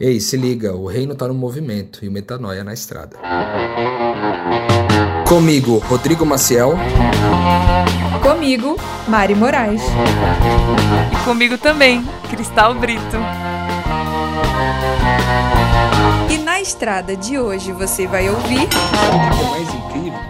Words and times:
Ei, 0.00 0.20
se 0.20 0.36
liga, 0.36 0.76
o 0.76 0.86
reino 0.86 1.12
tá 1.16 1.26
no 1.26 1.34
movimento 1.34 2.04
e 2.04 2.08
o 2.08 2.12
metanoia 2.12 2.62
na 2.62 2.72
estrada. 2.72 3.18
Comigo, 5.28 5.78
Rodrigo 5.78 6.24
Maciel. 6.24 6.74
Comigo, 8.22 8.76
Mari 9.08 9.34
Moraes. 9.34 9.82
E 11.12 11.24
comigo 11.24 11.58
também, 11.58 12.04
Cristal 12.30 12.76
Brito. 12.76 13.16
E 16.30 16.38
na 16.44 16.60
estrada 16.60 17.16
de 17.16 17.36
hoje 17.36 17.72
você 17.72 18.06
vai 18.06 18.30
ouvir. 18.30 18.66
O 18.66 18.68
que 18.68 19.44
é 19.44 19.50
mais 19.50 19.74
incrível, 19.74 20.20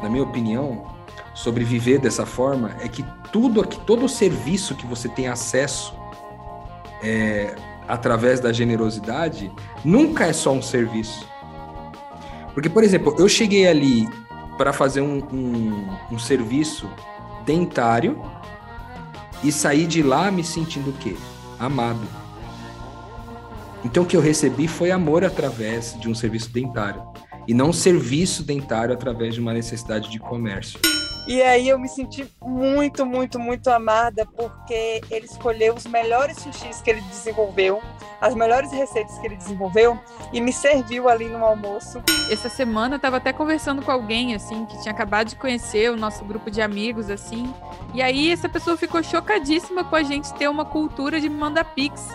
na 0.00 0.08
minha 0.08 0.22
opinião, 0.22 0.94
sobre 1.34 1.64
viver 1.64 1.98
dessa 1.98 2.24
forma 2.24 2.70
é 2.80 2.86
que 2.86 3.04
tudo 3.32 3.62
aqui, 3.62 3.80
todo 3.80 4.04
o 4.04 4.08
serviço 4.08 4.76
que 4.76 4.86
você 4.86 5.08
tem 5.08 5.26
acesso 5.26 5.92
é, 7.02 7.56
através 7.88 8.38
da 8.38 8.52
generosidade, 8.52 9.50
nunca 9.84 10.26
é 10.26 10.32
só 10.32 10.52
um 10.52 10.62
serviço. 10.62 11.26
Porque, 12.52 12.68
por 12.68 12.84
exemplo, 12.84 13.16
eu 13.18 13.28
cheguei 13.28 13.66
ali 13.66 14.08
para 14.58 14.72
fazer 14.72 15.00
um, 15.00 15.18
um, 15.32 15.88
um, 16.12 16.18
serviço 16.18 16.90
dentário 17.46 18.20
e 19.42 19.50
saí 19.50 19.86
de 19.86 20.02
lá 20.02 20.30
me 20.30 20.44
sentindo 20.44 20.90
o 20.90 20.92
quê? 20.94 21.16
Amado. 21.58 22.02
Então 23.84 24.02
o 24.02 24.06
que 24.06 24.16
eu 24.16 24.20
recebi 24.20 24.66
foi 24.66 24.90
amor 24.90 25.24
através 25.24 25.96
de 26.00 26.08
um 26.08 26.14
serviço 26.14 26.50
dentário 26.52 27.02
e 27.46 27.54
não 27.54 27.72
serviço 27.72 28.42
dentário 28.42 28.92
através 28.92 29.34
de 29.34 29.40
uma 29.40 29.54
necessidade 29.54 30.10
de 30.10 30.18
comércio. 30.18 30.80
E 31.28 31.42
aí 31.42 31.68
eu 31.68 31.78
me 31.78 31.90
senti 31.90 32.26
muito, 32.40 33.04
muito, 33.04 33.38
muito 33.38 33.68
amada 33.68 34.24
porque 34.24 35.02
ele 35.10 35.26
escolheu 35.26 35.74
os 35.74 35.86
melhores 35.86 36.38
sushis 36.38 36.80
que 36.80 36.88
ele 36.88 37.02
desenvolveu, 37.02 37.82
as 38.18 38.34
melhores 38.34 38.72
receitas 38.72 39.18
que 39.18 39.26
ele 39.26 39.36
desenvolveu 39.36 40.00
e 40.32 40.40
me 40.40 40.54
serviu 40.54 41.06
ali 41.06 41.28
no 41.28 41.44
almoço. 41.44 42.02
Essa 42.30 42.48
semana 42.48 42.94
eu 42.94 42.98
tava 42.98 43.18
até 43.18 43.30
conversando 43.30 43.82
com 43.82 43.92
alguém 43.92 44.34
assim 44.34 44.64
que 44.64 44.80
tinha 44.80 44.90
acabado 44.90 45.28
de 45.28 45.36
conhecer 45.36 45.90
o 45.90 45.98
nosso 45.98 46.24
grupo 46.24 46.50
de 46.50 46.62
amigos 46.62 47.10
assim. 47.10 47.52
E 47.92 48.00
aí 48.00 48.32
essa 48.32 48.48
pessoa 48.48 48.78
ficou 48.78 49.02
chocadíssima 49.02 49.84
com 49.84 49.96
a 49.96 50.02
gente 50.02 50.32
ter 50.32 50.48
uma 50.48 50.64
cultura 50.64 51.20
de 51.20 51.28
mandar 51.28 51.64
pix. 51.74 52.08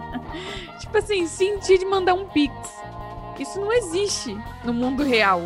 tipo 0.78 0.98
assim, 0.98 1.26
sentir 1.26 1.78
de 1.78 1.86
mandar 1.86 2.12
um 2.12 2.28
pix. 2.28 2.54
Isso 3.38 3.58
não 3.58 3.72
existe 3.72 4.38
no 4.62 4.74
mundo 4.74 5.02
real. 5.02 5.40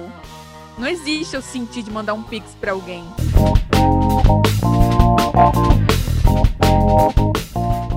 Não 0.79 0.87
existe 0.87 1.35
eu 1.35 1.41
sentir 1.41 1.83
de 1.83 1.91
mandar 1.91 2.13
um 2.13 2.23
pix 2.23 2.55
para 2.61 2.73
alguém. 2.73 3.03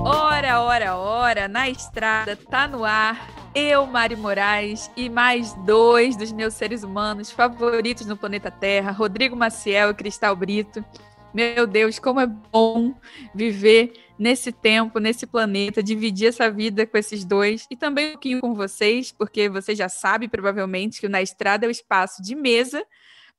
Ora, 0.02 0.60
ora, 0.62 0.96
ora, 0.96 1.46
na 1.46 1.68
estrada, 1.68 2.34
tá 2.36 2.66
no 2.66 2.84
ar. 2.84 3.28
Eu, 3.54 3.86
Mari 3.86 4.16
Moraes, 4.16 4.90
e 4.96 5.10
mais 5.10 5.52
dois 5.66 6.16
dos 6.16 6.32
meus 6.32 6.54
seres 6.54 6.82
humanos 6.82 7.30
favoritos 7.30 8.06
no 8.06 8.16
planeta 8.16 8.50
Terra, 8.50 8.92
Rodrigo 8.92 9.36
Maciel 9.36 9.90
e 9.90 9.94
Cristal 9.94 10.34
Brito. 10.34 10.82
Meu 11.34 11.66
Deus, 11.66 11.98
como 11.98 12.20
é 12.20 12.26
bom 12.26 12.94
viver 13.34 13.92
nesse 14.20 14.52
tempo, 14.52 14.98
nesse 14.98 15.26
planeta, 15.26 15.82
dividir 15.82 16.28
essa 16.28 16.50
vida 16.50 16.86
com 16.86 16.98
esses 16.98 17.24
dois. 17.24 17.66
E 17.70 17.76
também 17.76 18.08
um 18.08 18.12
pouquinho 18.12 18.40
com 18.42 18.54
vocês, 18.54 19.10
porque 19.10 19.48
você 19.48 19.74
já 19.74 19.88
sabe 19.88 20.28
provavelmente 20.28 21.00
que 21.00 21.06
o 21.06 21.10
Na 21.10 21.22
Estrada 21.22 21.64
é 21.64 21.68
o 21.68 21.70
espaço 21.70 22.22
de 22.22 22.34
mesa 22.34 22.84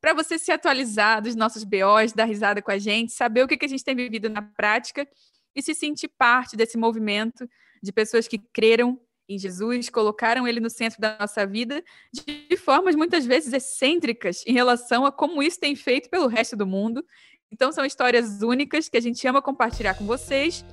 para 0.01 0.15
você 0.15 0.39
se 0.39 0.51
atualizar 0.51 1.21
dos 1.21 1.35
nossos 1.35 1.63
BOs, 1.63 2.13
dar 2.13 2.25
risada 2.25 2.63
com 2.63 2.71
a 2.71 2.79
gente, 2.79 3.13
saber 3.13 3.43
o 3.43 3.47
que, 3.47 3.63
a 3.63 3.67
gente 3.67 3.83
tem 3.83 3.95
vivido 3.95 4.27
na 4.27 4.41
prática 4.41 5.07
e 5.55 5.61
se 5.61 5.75
sentir 5.75 6.07
parte 6.07 6.57
desse 6.57 6.79
movimento 6.79 7.47
de 7.83 7.91
pessoas 7.91 8.27
que 8.27 8.39
creram 8.39 8.99
em 9.29 9.37
Jesus, 9.37 9.87
colocaram 9.87 10.47
ele 10.47 10.59
no 10.59 10.69
centro 10.69 10.99
da 10.99 11.15
nossa 11.19 11.45
vida 11.45 11.83
de 12.11 12.57
formas 12.57 12.95
muitas 12.95 13.23
vezes 13.23 13.53
excêntricas 13.53 14.43
em 14.47 14.53
relação 14.53 15.05
a 15.05 15.11
como 15.11 15.43
isso 15.43 15.59
tem 15.59 15.75
feito 15.75 16.09
pelo 16.09 16.25
resto 16.25 16.55
do 16.55 16.65
mundo 16.65 17.05
então 17.51 17.71
são 17.71 17.85
histórias 17.85 18.41
únicas 18.41 18.87
que 18.87 18.97
a 18.97 19.01
gente 19.01 19.27
ama 19.27 19.41
compartilhar 19.41 19.93
com 19.93 20.05
vocês. 20.05 20.65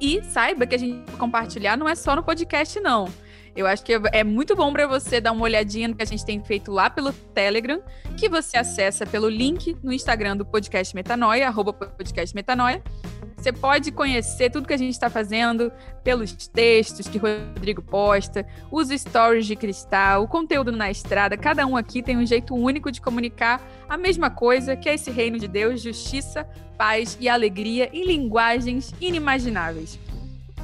E 0.00 0.22
saiba 0.24 0.66
que 0.66 0.74
a 0.74 0.78
gente 0.78 1.12
compartilhar 1.12 1.76
não 1.76 1.88
é 1.88 1.94
só 1.94 2.16
no 2.16 2.22
podcast, 2.22 2.80
não. 2.80 3.08
Eu 3.56 3.66
acho 3.66 3.84
que 3.84 3.92
é 4.12 4.24
muito 4.24 4.56
bom 4.56 4.72
para 4.72 4.86
você 4.86 5.20
dar 5.20 5.30
uma 5.30 5.44
olhadinha 5.44 5.86
no 5.86 5.94
que 5.94 6.02
a 6.02 6.06
gente 6.06 6.24
tem 6.24 6.42
feito 6.42 6.72
lá 6.72 6.90
pelo 6.90 7.12
Telegram, 7.12 7.80
que 8.16 8.28
você 8.28 8.56
acessa 8.56 9.06
pelo 9.06 9.28
link 9.28 9.76
no 9.80 9.92
Instagram 9.92 10.36
do 10.36 10.44
Podcast 10.44 10.92
Metanoia, 10.94 11.46
arroba 11.46 11.72
Podcast 11.72 12.34
Metanoia. 12.34 12.82
Você 13.44 13.52
pode 13.52 13.92
conhecer 13.92 14.48
tudo 14.48 14.66
que 14.66 14.72
a 14.72 14.78
gente 14.78 14.94
está 14.94 15.10
fazendo 15.10 15.70
pelos 16.02 16.32
textos 16.48 17.06
que 17.06 17.18
Rodrigo 17.18 17.82
posta, 17.82 18.46
os 18.70 18.88
stories 18.88 19.44
de 19.44 19.54
cristal, 19.54 20.22
o 20.22 20.26
conteúdo 20.26 20.72
na 20.72 20.90
estrada. 20.90 21.36
Cada 21.36 21.66
um 21.66 21.76
aqui 21.76 22.02
tem 22.02 22.16
um 22.16 22.24
jeito 22.24 22.54
único 22.54 22.90
de 22.90 23.02
comunicar 23.02 23.60
a 23.86 23.98
mesma 23.98 24.30
coisa, 24.30 24.74
que 24.74 24.88
é 24.88 24.94
esse 24.94 25.10
reino 25.10 25.38
de 25.38 25.46
Deus, 25.46 25.82
justiça, 25.82 26.48
paz 26.78 27.18
e 27.20 27.28
alegria 27.28 27.90
em 27.92 28.06
linguagens 28.06 28.94
inimagináveis. 28.98 30.00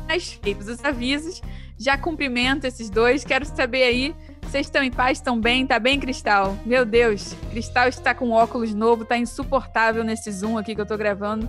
Mas 0.09 0.33
feitos 0.43 0.67
os 0.67 0.83
avisos, 0.83 1.43
já 1.77 1.99
cumprimento 1.99 2.65
esses 2.65 2.89
dois. 2.89 3.25
Quero 3.25 3.45
saber 3.45 3.83
aí, 3.83 4.15
vocês 4.41 4.69
estão 4.69 4.83
em 4.83 4.91
paz, 4.91 5.19
estão 5.19 5.39
bem? 5.39 5.67
Tá 5.67 5.79
bem, 5.79 6.01
Cristal? 6.01 6.57
Meu 6.65 6.87
Deus, 6.87 7.35
Cristal 7.51 7.89
está 7.89 8.15
com 8.15 8.31
óculos 8.31 8.73
novo, 8.73 9.05
tá 9.05 9.19
insuportável 9.19 10.03
nesse 10.03 10.33
Zoom 10.33 10.57
aqui 10.57 10.75
que 10.75 10.81
eu 10.81 10.87
tô 10.87 10.97
gravando. 10.97 11.47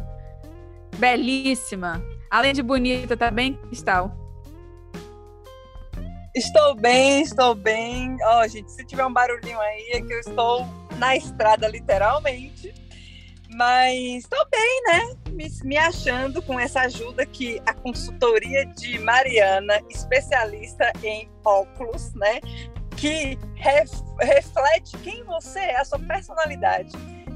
Belíssima. 0.97 2.03
Além 2.29 2.53
de 2.53 2.61
bonita, 2.61 3.17
tá 3.17 3.29
bem, 3.29 3.53
Cristal? 3.67 4.15
Estou 6.33 6.75
bem, 6.75 7.21
estou 7.21 7.53
bem. 7.53 8.17
Ó, 8.23 8.41
oh, 8.41 8.47
gente, 8.47 8.71
se 8.71 8.85
tiver 8.85 9.05
um 9.05 9.11
barulhinho 9.11 9.59
aí, 9.59 9.89
é 9.91 10.01
que 10.01 10.13
eu 10.13 10.19
estou 10.19 10.65
na 10.97 11.15
estrada, 11.15 11.67
literalmente. 11.67 12.73
Mas 13.53 14.23
estou 14.23 14.39
bem, 14.49 14.83
né? 14.87 15.15
Me, 15.31 15.47
me, 15.65 15.77
achando 15.77 16.41
com 16.41 16.57
essa 16.57 16.81
ajuda 16.81 17.25
que 17.25 17.61
a 17.65 17.73
consultoria 17.73 18.65
de 18.65 18.97
Mariana, 18.99 19.81
especialista 19.89 20.89
em 21.03 21.29
óculos, 21.43 22.13
né? 22.13 22.39
Que 22.95 23.37
ref, 23.55 23.91
reflete 24.21 24.97
quem 24.99 25.23
você 25.25 25.59
é, 25.59 25.81
a 25.81 25.83
sua 25.83 25.99
personalidade 25.99 26.91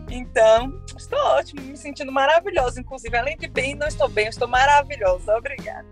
então, 0.09 0.71
estou 0.97 1.19
ótimo, 1.19 1.61
me 1.61 1.77
sentindo 1.77 2.11
maravilhosa. 2.11 2.79
Inclusive, 2.79 3.17
além 3.17 3.37
de 3.37 3.47
bem, 3.47 3.75
não 3.75 3.87
estou 3.87 4.07
bem, 4.07 4.27
estou 4.27 4.47
maravilhosa. 4.47 5.37
Obrigada. 5.37 5.87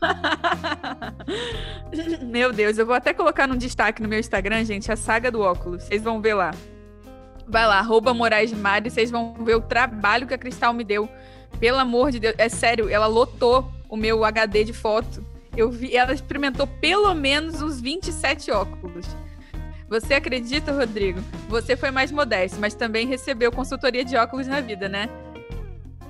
meu 2.22 2.52
Deus, 2.52 2.78
eu 2.78 2.86
vou 2.86 2.94
até 2.94 3.12
colocar 3.12 3.46
no 3.46 3.56
destaque 3.56 4.02
no 4.02 4.08
meu 4.08 4.18
Instagram, 4.18 4.64
gente, 4.64 4.90
a 4.90 4.96
saga 4.96 5.30
do 5.30 5.40
óculos. 5.40 5.84
Vocês 5.84 6.02
vão 6.02 6.20
ver 6.20 6.34
lá. 6.34 6.52
Vai 7.46 7.66
lá, 7.66 7.78
arroba 7.78 8.14
Moraes 8.14 8.52
Mari, 8.52 8.90
vocês 8.90 9.10
vão 9.10 9.34
ver 9.34 9.56
o 9.56 9.60
trabalho 9.60 10.26
que 10.26 10.34
a 10.34 10.38
Cristal 10.38 10.72
me 10.72 10.84
deu. 10.84 11.08
Pelo 11.58 11.78
amor 11.78 12.12
de 12.12 12.20
Deus, 12.20 12.34
é 12.38 12.48
sério, 12.48 12.88
ela 12.88 13.06
lotou 13.06 13.70
o 13.88 13.96
meu 13.96 14.24
HD 14.24 14.64
de 14.64 14.72
foto. 14.72 15.24
Eu 15.56 15.70
vi, 15.70 15.96
ela 15.96 16.14
experimentou 16.14 16.66
pelo 16.66 17.12
menos 17.12 17.60
uns 17.60 17.80
27 17.80 18.52
óculos. 18.52 19.04
Você 19.90 20.14
acredita, 20.14 20.70
Rodrigo? 20.70 21.20
Você 21.48 21.76
foi 21.76 21.90
mais 21.90 22.12
modesto, 22.12 22.58
mas 22.60 22.74
também 22.74 23.08
recebeu 23.08 23.50
consultoria 23.50 24.04
de 24.04 24.16
óculos 24.16 24.46
na 24.46 24.60
vida, 24.60 24.88
né? 24.88 25.08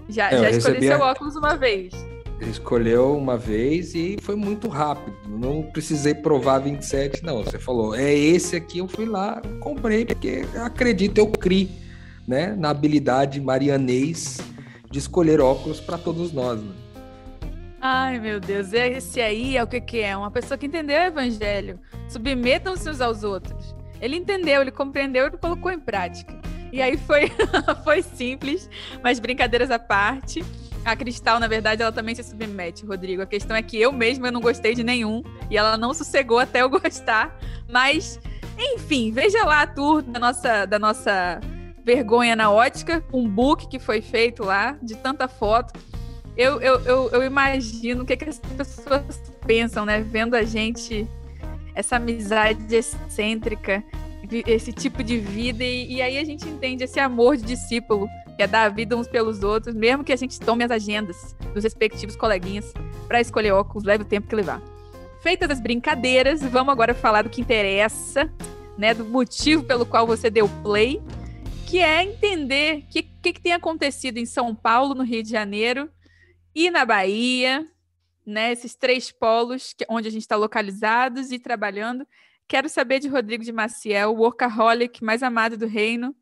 Já, 0.07 0.31
é, 0.31 0.39
já 0.39 0.51
escolheu 0.51 0.83
seu 0.83 1.01
óculos 1.01 1.35
uma 1.35 1.57
vez. 1.57 1.95
Escolheu 2.43 3.17
uma 3.17 3.39
vez 3.39 3.95
e 3.95 4.19
foi 4.21 4.37
muito 4.37 4.69
rápido. 4.69 5.17
Não 5.27 5.63
precisei 5.63 6.15
provar 6.15 6.59
27, 6.59 7.25
não. 7.25 7.43
Você 7.43 7.59
falou, 7.59 7.95
é 7.95 8.13
esse 8.13 8.55
aqui, 8.55 8.81
eu 8.81 8.89
fui 8.89 9.07
lá, 9.07 9.41
comprei, 9.61 10.05
porque 10.05 10.45
acredito, 10.63 11.17
eu 11.17 11.27
criei 11.29 11.71
né, 12.29 12.55
na 12.59 12.69
habilidade 12.69 13.41
marianês 13.41 14.41
de 14.91 14.99
escolher 14.99 15.41
óculos 15.41 15.81
para 15.81 15.97
todos 15.97 16.33
nós. 16.33 16.61
Né? 16.61 16.73
Ai, 17.83 18.19
meu 18.19 18.39
Deus, 18.39 18.75
esse 18.75 19.23
aí 19.23 19.57
é 19.57 19.63
o 19.63 19.67
que, 19.67 19.81
que 19.81 20.01
é? 20.01 20.15
Uma 20.15 20.31
pessoa 20.31 20.59
que 20.59 20.67
entendeu 20.67 21.01
o 21.01 21.05
evangelho. 21.05 21.81
Submetam-se 22.11 22.91
uns 22.91 23.01
aos 23.01 23.25
outros. 23.25 23.75
Ele 24.03 24.17
entendeu, 24.17 24.61
ele 24.61 24.71
compreendeu 24.71 25.29
e 25.29 25.31
colocou 25.31 25.71
em 25.71 25.81
prática. 25.81 26.39
E 26.71 26.83
aí 26.83 26.99
foi, 26.99 27.33
foi 27.83 28.03
simples, 28.03 28.69
mas 29.03 29.19
brincadeiras 29.19 29.71
à 29.71 29.79
parte. 29.79 30.45
A 30.85 30.95
Cristal, 30.95 31.41
na 31.41 31.49
verdade, 31.49 31.81
ela 31.81 31.91
também 31.91 32.15
se 32.15 32.23
submete, 32.23 32.85
Rodrigo. 32.85 33.23
A 33.23 33.27
questão 33.27 33.57
é 33.57 33.63
que 33.63 33.81
eu 33.81 33.93
mesma 33.93 34.29
eu 34.29 34.33
não 34.33 34.43
gostei 34.43 34.75
de 34.75 34.85
nenhum 34.85 35.23
e 35.51 35.57
ela 35.57 35.79
não 35.79 35.95
sossegou 35.95 36.37
até 36.39 36.61
eu 36.61 36.69
gostar. 36.69 37.35
Mas, 37.67 38.21
enfim, 38.59 39.11
veja 39.11 39.43
lá 39.45 39.63
a 39.63 39.67
tour 39.67 40.03
da 40.03 40.21
nossa, 40.21 40.67
da 40.67 40.79
nossa 40.79 41.41
vergonha 41.83 42.37
na 42.37 42.51
ótica, 42.51 43.03
um 43.11 43.27
book 43.27 43.69
que 43.69 43.79
foi 43.79 44.03
feito 44.03 44.45
lá 44.45 44.77
de 44.83 44.97
tanta 44.97 45.27
foto 45.27 45.73
eu, 46.41 46.59
eu, 46.63 46.81
eu, 46.87 47.11
eu 47.11 47.23
imagino 47.23 48.03
o 48.03 48.07
que, 48.07 48.17
que 48.17 48.25
as 48.25 48.39
pessoas 48.39 49.21
pensam, 49.47 49.85
né? 49.85 50.01
Vendo 50.01 50.35
a 50.35 50.43
gente, 50.43 51.07
essa 51.75 51.97
amizade 51.97 52.75
excêntrica, 52.75 53.85
esse 54.47 54.73
tipo 54.73 55.05
de 55.05 55.19
vida, 55.19 55.63
e, 55.63 55.97
e 55.97 56.03
aí 56.03 56.17
a 56.17 56.25
gente 56.25 56.49
entende 56.49 56.85
esse 56.85 56.99
amor 56.99 57.37
de 57.37 57.43
discípulo, 57.43 58.09
que 58.39 58.43
é 58.43 58.47
dar 58.47 58.63
a 58.63 58.69
vida 58.71 58.97
uns 58.97 59.07
pelos 59.07 59.43
outros, 59.43 59.75
mesmo 59.75 60.03
que 60.03 60.15
a 60.15 60.17
gente 60.17 60.41
tome 60.41 60.65
as 60.65 60.71
agendas 60.71 61.37
dos 61.53 61.63
respectivos 61.63 62.17
coleguinhas 62.17 62.73
para 63.07 63.21
escolher 63.21 63.53
óculos, 63.53 63.85
leve 63.85 64.05
o 64.05 64.07
tempo 64.07 64.27
que 64.27 64.35
levar. 64.35 64.63
feitas 65.21 65.51
as 65.51 65.61
brincadeiras, 65.61 66.41
vamos 66.41 66.73
agora 66.73 66.95
falar 66.95 67.21
do 67.21 67.29
que 67.29 67.43
interessa, 67.43 68.33
né? 68.79 68.95
Do 68.95 69.05
motivo 69.05 69.63
pelo 69.63 69.85
qual 69.85 70.07
você 70.07 70.31
deu 70.31 70.49
play, 70.63 71.03
que 71.67 71.81
é 71.81 72.03
entender 72.03 72.79
o 72.79 72.83
que, 72.89 73.03
que, 73.03 73.33
que 73.35 73.41
tem 73.43 73.53
acontecido 73.53 74.17
em 74.17 74.25
São 74.25 74.55
Paulo, 74.55 74.95
no 74.95 75.05
Rio 75.05 75.23
de 75.23 75.29
Janeiro 75.29 75.91
e 76.55 76.71
na 76.71 76.85
Bahia, 76.85 77.67
né? 78.27 78.53
Esses 78.53 78.75
três 78.75 79.11
polos 79.11 79.73
que, 79.73 79.85
onde 79.89 80.09
a 80.09 80.11
gente 80.11 80.23
está 80.23 80.37
localizados 80.37 81.31
e 81.31 81.39
trabalhando. 81.39 82.07
Quero 82.49 82.69
saber 82.69 82.99
de 82.99 83.09
Rodrigo 83.09 83.45
de 83.45 83.53
Maciel, 83.53 84.11
o 84.11 84.19
workaholic 84.19 85.03
mais 85.05 85.23
amado 85.23 85.57
do 85.57 85.67
reino. 85.67 86.15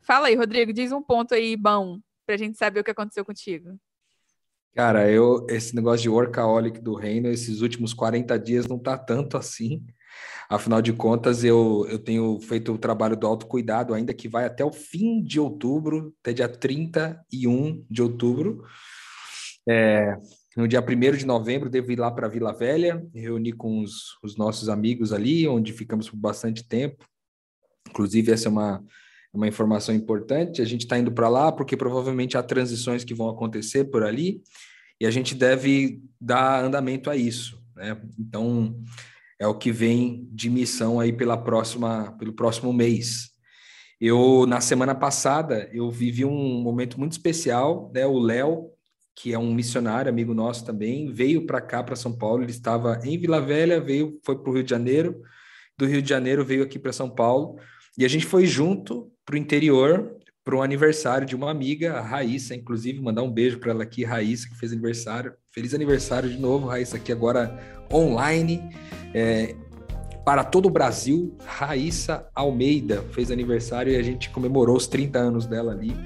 Fala 0.00 0.28
aí, 0.28 0.34
Rodrigo, 0.34 0.72
diz 0.72 0.90
um 0.92 1.02
ponto 1.02 1.34
aí 1.34 1.56
bom 1.56 2.00
para 2.26 2.34
a 2.34 2.38
gente 2.38 2.58
saber 2.58 2.80
o 2.80 2.84
que 2.84 2.90
aconteceu 2.90 3.24
contigo. 3.24 3.78
Cara, 4.74 5.10
eu 5.10 5.46
esse 5.48 5.74
negócio 5.74 6.02
de 6.02 6.08
workaholic 6.08 6.80
do 6.80 6.94
reino, 6.94 7.28
esses 7.28 7.62
últimos 7.62 7.92
40 7.94 8.38
dias 8.38 8.66
não 8.66 8.78
tá 8.78 8.96
tanto 8.96 9.36
assim. 9.36 9.84
Afinal 10.48 10.80
de 10.80 10.92
contas, 10.92 11.44
eu, 11.44 11.86
eu 11.90 11.98
tenho 11.98 12.38
feito 12.40 12.72
o 12.72 12.78
trabalho 12.78 13.16
do 13.16 13.26
autocuidado, 13.26 13.92
ainda 13.92 14.14
que 14.14 14.28
vai 14.28 14.46
até 14.46 14.64
o 14.64 14.72
fim 14.72 15.22
de 15.22 15.38
outubro, 15.38 16.14
até 16.20 16.32
dia 16.32 16.48
31 16.48 17.84
de 17.90 18.02
outubro. 18.02 18.64
É, 19.68 20.16
no 20.56 20.66
dia 20.66 20.80
1 20.80 21.16
de 21.16 21.26
novembro, 21.26 21.68
devo 21.68 21.92
ir 21.92 21.98
lá 21.98 22.10
para 22.10 22.26
Vila 22.26 22.52
Velha, 22.52 23.06
reunir 23.14 23.52
com 23.52 23.80
os, 23.80 24.18
os 24.22 24.36
nossos 24.36 24.68
amigos 24.68 25.12
ali, 25.12 25.46
onde 25.46 25.72
ficamos 25.72 26.08
por 26.08 26.16
bastante 26.16 26.66
tempo. 26.66 27.04
Inclusive, 27.88 28.32
essa 28.32 28.48
é 28.48 28.50
uma, 28.50 28.82
uma 29.32 29.46
informação 29.46 29.94
importante. 29.94 30.62
A 30.62 30.64
gente 30.64 30.82
está 30.82 30.98
indo 30.98 31.12
para 31.12 31.28
lá 31.28 31.52
porque 31.52 31.76
provavelmente 31.76 32.36
há 32.36 32.42
transições 32.42 33.04
que 33.04 33.14
vão 33.14 33.28
acontecer 33.28 33.84
por 33.84 34.02
ali 34.02 34.42
e 35.00 35.06
a 35.06 35.10
gente 35.10 35.34
deve 35.34 36.02
dar 36.20 36.64
andamento 36.64 37.10
a 37.10 37.16
isso. 37.16 37.62
Né? 37.76 38.00
Então, 38.18 38.82
é 39.38 39.46
o 39.46 39.54
que 39.54 39.70
vem 39.70 40.28
de 40.32 40.50
missão 40.50 40.98
aí 40.98 41.12
pela 41.12 41.36
próxima, 41.36 42.16
pelo 42.18 42.32
próximo 42.32 42.72
mês. 42.72 43.30
Eu, 44.00 44.46
na 44.46 44.60
semana 44.60 44.94
passada, 44.94 45.68
eu 45.72 45.90
vivi 45.90 46.24
um 46.24 46.60
momento 46.62 46.98
muito 46.98 47.12
especial, 47.12 47.90
né? 47.92 48.06
O 48.06 48.18
Léo, 48.18 48.70
que 49.20 49.32
é 49.32 49.38
um 49.38 49.52
missionário, 49.52 50.08
amigo 50.08 50.32
nosso 50.32 50.64
também, 50.64 51.12
veio 51.12 51.44
para 51.44 51.60
cá, 51.60 51.82
para 51.82 51.96
São 51.96 52.16
Paulo. 52.16 52.44
Ele 52.44 52.52
estava 52.52 53.00
em 53.02 53.18
Vila 53.18 53.40
Velha, 53.40 53.80
veio, 53.80 54.20
foi 54.22 54.38
para 54.38 54.48
o 54.48 54.54
Rio 54.54 54.62
de 54.62 54.70
Janeiro. 54.70 55.20
Do 55.76 55.86
Rio 55.86 56.00
de 56.00 56.08
Janeiro 56.08 56.44
veio 56.44 56.62
aqui 56.62 56.78
para 56.78 56.92
São 56.92 57.10
Paulo. 57.10 57.58
E 57.98 58.04
a 58.04 58.08
gente 58.08 58.24
foi 58.24 58.46
junto 58.46 59.10
para 59.26 59.34
o 59.34 59.38
interior, 59.38 60.16
para 60.44 60.56
um 60.56 60.62
aniversário 60.62 61.26
de 61.26 61.34
uma 61.34 61.50
amiga, 61.50 61.94
a 61.94 62.00
Raíssa, 62.00 62.54
inclusive, 62.54 63.00
mandar 63.00 63.24
um 63.24 63.30
beijo 63.30 63.58
para 63.58 63.72
ela 63.72 63.82
aqui, 63.82 64.04
Raíssa, 64.04 64.48
que 64.48 64.56
fez 64.56 64.70
aniversário. 64.70 65.34
Feliz 65.50 65.74
aniversário 65.74 66.30
de 66.30 66.38
novo, 66.38 66.68
Raíssa, 66.68 66.96
aqui 66.96 67.10
agora 67.10 67.58
online. 67.92 68.70
É, 69.12 69.56
para 70.28 70.44
todo 70.44 70.66
o 70.66 70.70
Brasil, 70.70 71.34
Raíssa 71.46 72.28
Almeida 72.34 73.02
fez 73.12 73.30
aniversário 73.30 73.94
e 73.94 73.96
a 73.96 74.02
gente 74.02 74.28
comemorou 74.28 74.76
os 74.76 74.86
30 74.86 75.18
anos 75.18 75.46
dela 75.46 75.72
ali. 75.72 75.96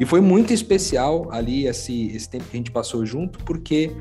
E 0.00 0.04
foi 0.04 0.20
muito 0.20 0.52
especial 0.52 1.28
ali 1.30 1.64
esse, 1.64 2.08
esse 2.08 2.28
tempo 2.28 2.46
que 2.46 2.56
a 2.56 2.58
gente 2.58 2.72
passou 2.72 3.06
junto, 3.06 3.38
porque 3.44 3.94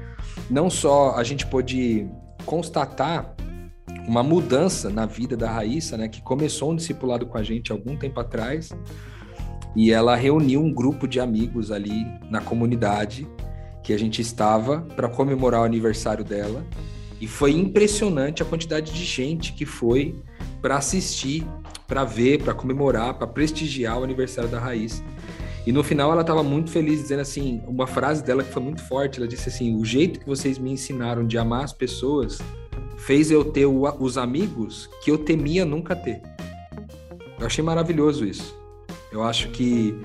não 0.50 0.68
só 0.68 1.16
a 1.16 1.24
gente 1.24 1.46
pôde 1.46 2.10
constatar 2.44 3.36
uma 4.08 4.24
mudança 4.24 4.90
na 4.90 5.06
vida 5.06 5.38
da 5.38 5.48
Raíssa, 5.48 5.96
né, 5.96 6.08
que 6.08 6.24
começou 6.24 6.72
um 6.72 6.76
discipulado 6.76 7.28
com 7.28 7.38
a 7.38 7.44
gente 7.44 7.72
algum 7.72 7.96
tempo 7.96 8.20
atrás, 8.20 8.72
e 9.76 9.92
ela 9.92 10.16
reuniu 10.16 10.60
um 10.60 10.74
grupo 10.74 11.08
de 11.08 11.20
amigos 11.20 11.72
ali 11.72 12.04
na 12.32 12.42
comunidade 12.42 13.28
que 13.84 13.94
a 13.94 14.00
gente 14.00 14.24
estava 14.24 14.82
para 14.96 15.08
comemorar 15.08 15.62
o 15.62 15.66
aniversário 15.66 16.26
dela. 16.26 16.66
E 17.20 17.28
foi 17.28 17.52
impressionante 17.52 18.44
a 18.44 18.46
quantidade 18.46 18.92
de 18.92 19.04
gente 19.04 19.54
que 19.54 19.66
foi 19.66 20.16
para 20.62 20.78
assistir, 20.78 21.46
para 21.88 22.04
ver, 22.04 22.44
para 22.44 22.54
comemorar, 22.54 23.14
para 23.16 23.28
prestigiar 23.28 24.00
o 24.00 24.04
aniversário 24.04 24.50
da 24.50 24.60
Raíssa. 24.60 25.04
E 25.66 25.72
no 25.72 25.84
final 25.84 26.12
ela 26.12 26.22
estava 26.22 26.44
muito 26.44 26.72
feliz, 26.72 27.02
dizendo 27.02 27.20
assim, 27.20 27.62
uma 27.68 27.88
frase 27.88 28.24
dela 28.24 28.44
que 28.44 28.52
foi 28.52 28.64
muito 28.64 28.82
forte. 28.84 29.20
Ela 29.20 29.28
disse 29.28 29.50
assim: 29.50 29.76
O 29.76 29.84
jeito 29.84 30.20
que 30.20 30.26
vocês 30.26 30.58
me 30.58 30.72
ensinaram 30.72 31.28
de 31.28 31.38
amar 31.38 31.66
as 31.66 31.74
pessoas 31.74 32.40
fez 32.98 33.30
eu 33.32 33.44
ter 33.44 33.66
o, 33.66 33.84
os 34.00 34.18
amigos 34.18 34.90
que 35.04 35.12
eu 35.12 35.18
temia 35.18 35.66
nunca 35.66 35.96
ter. 35.96 36.22
Eu 37.40 37.46
achei 37.46 37.64
maravilhoso 37.64 38.26
isso. 38.26 38.56
Eu 39.12 39.24
acho 39.24 39.50
que 39.50 39.96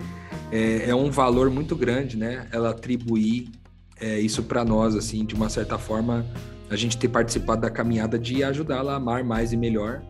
é, 0.50 0.91
é 0.91 0.94
um 0.94 1.11
valor 1.11 1.49
muito 1.49 1.75
grande, 1.75 2.17
né? 2.17 2.47
Ela 2.53 2.70
atribuir 2.70 3.49
é, 4.00 4.19
isso 4.19 4.43
para 4.43 4.64
nós, 4.64 4.94
assim, 4.94 5.25
de 5.25 5.35
uma 5.35 5.49
certa 5.49 5.79
forma, 5.79 6.26
a 6.72 6.76
gente 6.76 6.96
ter 6.96 7.08
participado 7.08 7.60
da 7.60 7.70
caminhada 7.70 8.19
de 8.19 8.42
ajudá-la 8.42 8.94
a 8.94 8.96
amar 8.96 9.22
mais 9.22 9.52
e 9.52 9.56
melhor. 9.56 10.02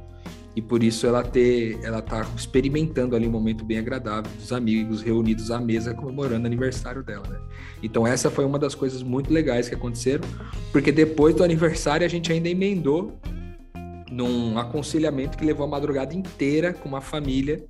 E 0.54 0.60
por 0.60 0.82
isso 0.82 1.06
ela 1.06 1.24
ter, 1.24 1.78
ela 1.82 2.02
tá 2.02 2.26
experimentando 2.36 3.16
ali 3.16 3.26
um 3.26 3.30
momento 3.30 3.64
bem 3.64 3.78
agradável 3.78 4.30
dos 4.38 4.52
amigos 4.52 5.00
reunidos 5.00 5.50
à 5.50 5.58
mesa 5.58 5.94
comemorando 5.94 6.44
o 6.44 6.46
aniversário 6.46 7.02
dela, 7.02 7.26
né? 7.26 7.40
Então 7.82 8.06
essa 8.06 8.30
foi 8.30 8.44
uma 8.44 8.58
das 8.58 8.74
coisas 8.74 9.02
muito 9.02 9.32
legais 9.32 9.68
que 9.68 9.74
aconteceram, 9.74 10.22
porque 10.70 10.92
depois 10.92 11.34
do 11.34 11.42
aniversário 11.42 12.04
a 12.04 12.08
gente 12.08 12.30
ainda 12.30 12.50
emendou 12.50 13.18
num 14.10 14.58
aconselhamento 14.58 15.38
que 15.38 15.44
levou 15.44 15.64
a 15.64 15.68
madrugada 15.68 16.14
inteira 16.14 16.74
com 16.74 16.86
uma 16.86 17.00
família 17.00 17.64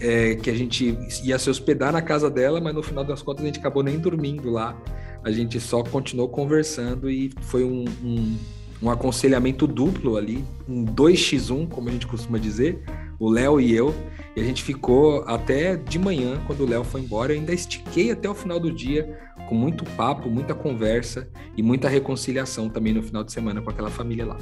é, 0.00 0.36
que 0.36 0.48
a 0.50 0.54
gente 0.54 0.96
ia 1.24 1.38
se 1.38 1.50
hospedar 1.50 1.92
na 1.92 2.00
casa 2.00 2.30
dela, 2.30 2.60
mas 2.60 2.74
no 2.74 2.82
final 2.82 3.04
das 3.04 3.22
contas 3.22 3.42
a 3.42 3.46
gente 3.46 3.58
acabou 3.58 3.82
nem 3.82 3.98
dormindo 3.98 4.50
lá. 4.50 4.76
A 5.24 5.32
gente 5.32 5.58
só 5.58 5.82
continuou 5.82 6.28
conversando 6.28 7.10
e 7.10 7.32
foi 7.40 7.64
um, 7.64 7.86
um, 8.04 8.36
um 8.82 8.90
aconselhamento 8.90 9.66
duplo 9.66 10.18
ali, 10.18 10.44
um 10.68 10.84
2x1, 10.84 11.66
como 11.70 11.88
a 11.88 11.92
gente 11.92 12.06
costuma 12.06 12.36
dizer, 12.36 12.84
o 13.18 13.30
Léo 13.30 13.58
e 13.58 13.74
eu. 13.74 13.94
E 14.36 14.40
a 14.40 14.44
gente 14.44 14.62
ficou 14.62 15.24
até 15.26 15.76
de 15.76 15.98
manhã, 15.98 16.42
quando 16.46 16.60
o 16.60 16.68
Léo 16.68 16.84
foi 16.84 17.00
embora. 17.00 17.32
Eu 17.32 17.38
ainda 17.38 17.54
estiquei 17.54 18.10
até 18.10 18.28
o 18.28 18.34
final 18.34 18.60
do 18.60 18.70
dia, 18.70 19.18
com 19.48 19.54
muito 19.54 19.84
papo, 19.96 20.28
muita 20.28 20.54
conversa 20.54 21.26
e 21.56 21.62
muita 21.62 21.88
reconciliação 21.88 22.68
também 22.68 22.92
no 22.92 23.02
final 23.02 23.24
de 23.24 23.32
semana 23.32 23.62
com 23.62 23.70
aquela 23.70 23.90
família 23.90 24.26
lá. 24.26 24.36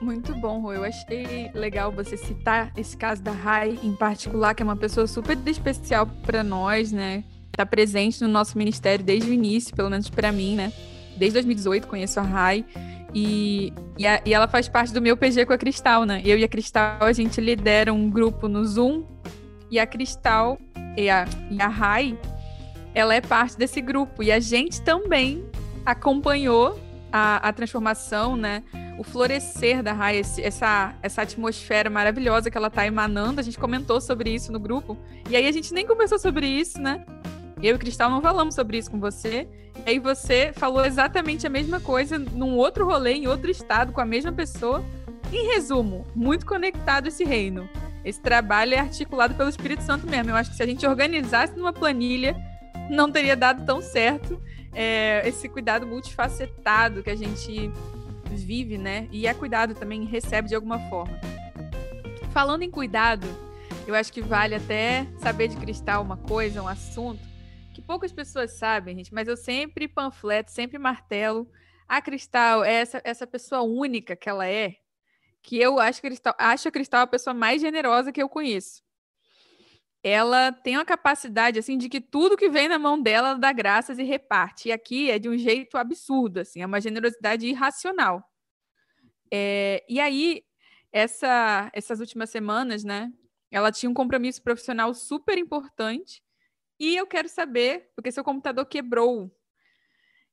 Muito 0.00 0.34
bom, 0.36 0.60
Rô. 0.60 0.72
Eu 0.72 0.84
achei 0.84 1.50
legal 1.52 1.90
você 1.90 2.16
citar 2.16 2.72
esse 2.76 2.96
caso 2.96 3.22
da 3.22 3.32
Rai 3.32 3.76
em 3.82 3.94
particular, 3.96 4.54
que 4.54 4.62
é 4.62 4.64
uma 4.64 4.76
pessoa 4.76 5.08
super 5.08 5.36
especial 5.46 6.06
para 6.24 6.44
nós, 6.44 6.92
né? 6.92 7.24
Está 7.52 7.66
presente 7.66 8.20
no 8.22 8.28
nosso 8.28 8.56
ministério 8.56 9.04
desde 9.04 9.30
o 9.30 9.32
início, 9.32 9.76
pelo 9.76 9.90
menos 9.90 10.08
para 10.08 10.32
mim, 10.32 10.56
né? 10.56 10.72
Desde 11.16 11.34
2018 11.34 11.86
conheço 11.86 12.18
a 12.18 12.22
Rai 12.22 12.64
e, 13.14 13.72
e, 13.98 14.04
e, 14.24 14.32
ela 14.32 14.48
faz 14.48 14.68
parte 14.68 14.92
do 14.92 15.02
meu 15.02 15.16
PG 15.16 15.44
com 15.44 15.52
a 15.52 15.58
Cristal, 15.58 16.04
né? 16.04 16.22
Eu 16.24 16.38
e 16.38 16.44
a 16.44 16.48
Cristal, 16.48 16.96
a 17.00 17.12
gente 17.12 17.40
lidera 17.40 17.92
um 17.92 18.08
grupo 18.08 18.48
no 18.48 18.64
Zoom 18.64 19.04
e 19.70 19.78
a 19.78 19.86
Cristal 19.86 20.58
e 20.96 21.10
a, 21.10 21.26
e 21.50 21.60
a 21.60 21.68
Rai, 21.68 22.18
ela 22.94 23.14
é 23.14 23.20
parte 23.20 23.56
desse 23.56 23.82
grupo 23.82 24.22
e 24.22 24.32
a 24.32 24.40
gente 24.40 24.80
também 24.80 25.44
acompanhou 25.84 26.80
a, 27.12 27.48
a 27.48 27.52
transformação, 27.52 28.34
né? 28.34 28.62
o 28.98 29.04
florescer 29.04 29.82
da 29.82 29.92
Raia, 29.92 30.20
essa, 30.20 30.94
essa 31.02 31.22
atmosfera 31.22 31.90
maravilhosa 31.90 32.50
que 32.50 32.56
ela 32.56 32.70
tá 32.70 32.86
emanando. 32.86 33.40
A 33.40 33.42
gente 33.42 33.58
comentou 33.58 34.00
sobre 34.00 34.30
isso 34.30 34.52
no 34.52 34.60
grupo. 34.60 34.96
E 35.28 35.36
aí 35.36 35.46
a 35.46 35.52
gente 35.52 35.72
nem 35.72 35.86
conversou 35.86 36.18
sobre 36.18 36.46
isso, 36.46 36.80
né? 36.80 37.04
Eu 37.62 37.76
e 37.76 37.78
Cristal 37.78 38.10
não 38.10 38.20
falamos 38.20 38.56
sobre 38.56 38.76
isso 38.76 38.90
com 38.90 38.98
você. 38.98 39.46
E 39.86 39.90
aí 39.90 39.98
você 40.00 40.52
falou 40.52 40.84
exatamente 40.84 41.46
a 41.46 41.50
mesma 41.50 41.80
coisa 41.80 42.18
num 42.18 42.56
outro 42.56 42.84
rolê, 42.84 43.12
em 43.12 43.28
outro 43.28 43.50
estado, 43.50 43.92
com 43.92 44.00
a 44.00 44.04
mesma 44.04 44.32
pessoa. 44.32 44.84
Em 45.32 45.46
resumo, 45.46 46.04
muito 46.14 46.44
conectado 46.44 47.06
esse 47.06 47.24
reino. 47.24 47.68
Esse 48.04 48.20
trabalho 48.20 48.74
é 48.74 48.78
articulado 48.78 49.34
pelo 49.34 49.48
Espírito 49.48 49.84
Santo 49.84 50.08
mesmo. 50.08 50.30
Eu 50.30 50.36
acho 50.36 50.50
que 50.50 50.56
se 50.56 50.62
a 50.62 50.66
gente 50.66 50.84
organizasse 50.84 51.56
numa 51.56 51.72
planilha, 51.72 52.36
não 52.90 53.10
teria 53.10 53.36
dado 53.36 53.64
tão 53.64 53.80
certo. 53.80 54.42
É, 54.74 55.22
esse 55.26 55.48
cuidado 55.48 55.86
multifacetado 55.86 57.02
que 57.02 57.10
a 57.10 57.16
gente 57.16 57.70
vive, 58.28 58.76
né? 58.76 59.06
E 59.12 59.26
é 59.26 59.34
cuidado 59.34 59.74
também, 59.74 60.04
recebe 60.04 60.48
de 60.48 60.54
alguma 60.56 60.80
forma. 60.90 61.16
Falando 62.32 62.62
em 62.62 62.70
cuidado, 62.70 63.26
eu 63.86 63.94
acho 63.94 64.12
que 64.12 64.20
vale 64.20 64.54
até 64.54 65.06
saber 65.18 65.48
de 65.48 65.56
cristal 65.56 66.02
uma 66.02 66.16
coisa, 66.16 66.62
um 66.62 66.68
assunto 66.68 67.31
que 67.82 67.86
poucas 67.86 68.12
pessoas 68.12 68.52
sabem, 68.52 68.96
gente, 68.96 69.12
mas 69.12 69.26
eu 69.26 69.36
sempre 69.36 69.88
panfleto, 69.88 70.50
sempre 70.52 70.78
martelo. 70.78 71.50
A 71.88 72.00
Cristal 72.00 72.64
é 72.64 72.74
essa, 72.74 73.02
essa 73.04 73.26
pessoa 73.26 73.62
única 73.62 74.16
que 74.16 74.28
ela 74.28 74.46
é, 74.46 74.76
que 75.42 75.58
eu 75.58 75.80
acho, 75.80 76.00
Cristal, 76.00 76.34
acho 76.38 76.68
a 76.68 76.70
Cristal 76.70 77.02
a 77.02 77.06
pessoa 77.06 77.34
mais 77.34 77.60
generosa 77.60 78.12
que 78.12 78.22
eu 78.22 78.28
conheço 78.28 78.82
ela 80.02 80.50
tem 80.50 80.76
uma 80.76 80.84
capacidade 80.84 81.60
assim 81.60 81.78
de 81.78 81.88
que 81.88 82.00
tudo 82.00 82.36
que 82.36 82.48
vem 82.48 82.66
na 82.66 82.78
mão 82.78 83.00
dela 83.00 83.28
ela 83.28 83.38
dá 83.38 83.52
graças 83.52 83.98
e 83.98 84.02
reparte. 84.02 84.68
E 84.68 84.72
aqui 84.72 85.10
é 85.10 85.18
de 85.18 85.28
um 85.28 85.38
jeito 85.38 85.78
absurdo, 85.78 86.40
assim, 86.40 86.60
é 86.60 86.66
uma 86.66 86.80
generosidade 86.80 87.46
irracional. 87.46 88.20
É, 89.32 89.84
e 89.88 90.00
aí 90.00 90.42
essa, 90.90 91.70
essas 91.72 92.00
últimas 92.00 92.30
semanas, 92.30 92.82
né? 92.82 93.12
Ela 93.50 93.70
tinha 93.70 93.88
um 93.88 93.94
compromisso 93.94 94.42
profissional 94.42 94.92
super 94.92 95.38
importante 95.38 96.20
e 96.82 96.96
eu 96.96 97.06
quero 97.06 97.28
saber 97.28 97.92
porque 97.94 98.10
seu 98.10 98.24
computador 98.24 98.66
quebrou. 98.66 99.30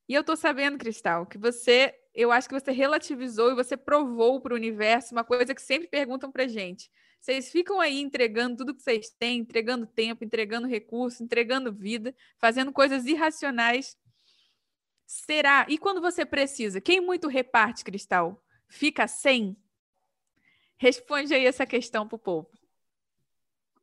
E 0.07 0.15
eu 0.15 0.23
tô 0.23 0.35
sabendo, 0.35 0.79
Cristal, 0.79 1.27
que 1.27 1.37
você 1.37 1.93
eu 2.11 2.31
acho 2.31 2.49
que 2.49 2.59
você 2.59 2.71
relativizou 2.71 3.51
e 3.51 3.55
você 3.55 3.77
provou 3.77 4.41
para 4.41 4.53
o 4.53 4.55
universo 4.55 5.13
uma 5.13 5.23
coisa 5.23 5.53
que 5.53 5.61
sempre 5.61 5.87
perguntam 5.87 6.31
para 6.31 6.47
gente. 6.47 6.89
Vocês 7.21 7.51
ficam 7.51 7.79
aí 7.79 7.99
entregando 8.01 8.57
tudo 8.57 8.73
que 8.73 8.81
vocês 8.81 9.11
têm, 9.11 9.41
entregando 9.41 9.85
tempo, 9.85 10.23
entregando 10.25 10.67
recurso, 10.67 11.23
entregando 11.23 11.71
vida, 11.71 12.15
fazendo 12.39 12.73
coisas 12.73 13.05
irracionais. 13.05 13.95
Será? 15.05 15.67
E 15.69 15.77
quando 15.77 16.01
você 16.01 16.25
precisa? 16.25 16.81
Quem 16.81 16.99
muito 16.99 17.27
reparte, 17.27 17.83
Cristal? 17.83 18.43
Fica 18.67 19.07
sem? 19.07 19.55
Responde 20.77 21.31
aí 21.31 21.45
essa 21.45 21.65
questão 21.65 22.07
para 22.07 22.15
o 22.15 22.19
povo. 22.19 22.49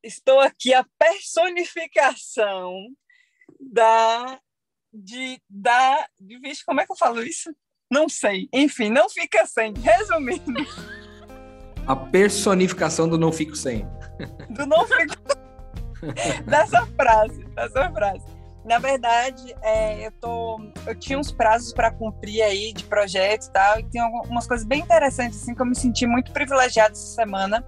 Estou 0.03 0.41
aqui 0.41 0.73
a 0.73 0.85
personificação 0.99 2.73
da 3.61 4.39
de 4.93 5.41
da 5.49 6.07
de 6.19 6.39
vixe, 6.39 6.65
como 6.65 6.81
é 6.81 6.87
que 6.87 6.93
eu 6.93 6.97
falo 6.97 7.23
isso? 7.23 7.55
Não 7.91 8.09
sei. 8.09 8.49
Enfim, 8.53 8.91
não 8.91 9.09
fica 9.09 9.47
sem. 9.47 9.73
Resumindo, 9.75 10.53
A 11.87 11.95
personificação 11.95 13.09
do 13.09 13.19
não 13.19 13.31
fico 13.33 13.55
sem. 13.57 13.87
do 14.51 14.67
não 14.67 14.87
fico 14.87 15.15
dessa 16.47 16.87
frase, 16.87 17.45
dessa 17.55 17.91
frase. 17.93 18.25
Na 18.65 18.81
verdade, 18.81 19.55
é, 19.63 20.09
eu 20.09 20.13
tô, 20.21 20.61
eu 20.89 20.99
tinha 20.99 21.17
uns 21.17 21.31
prazos 21.31 21.73
para 21.73 21.93
cumprir 21.93 22.43
aí 22.43 22.73
de 22.73 22.83
projetos 22.83 23.47
e 23.47 23.53
tal, 23.53 23.79
e 23.79 23.85
tem 23.85 24.01
algumas 24.01 24.49
coisas 24.49 24.67
bem 24.67 24.81
interessantes 24.81 25.41
assim 25.41 25.55
que 25.55 25.63
eu 25.63 25.67
me 25.67 25.77
senti 25.77 26.05
muito 26.05 26.33
privilegiada 26.33 26.91
essa 26.91 27.15
semana, 27.15 27.65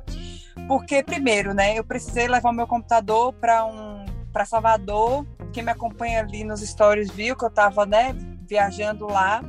porque 0.66 1.02
primeiro, 1.02 1.54
né, 1.54 1.78
eu 1.78 1.84
precisei 1.84 2.26
levar 2.26 2.52
meu 2.52 2.66
computador 2.66 3.32
para 3.34 3.64
um 3.64 4.04
para 4.32 4.44
Salvador. 4.44 5.26
Quem 5.52 5.62
me 5.62 5.70
acompanha 5.70 6.20
ali 6.20 6.44
nos 6.44 6.60
stories 6.60 7.10
viu 7.10 7.36
que 7.36 7.44
eu 7.44 7.48
estava, 7.48 7.86
né, 7.86 8.14
viajando 8.46 9.06
lá. 9.06 9.42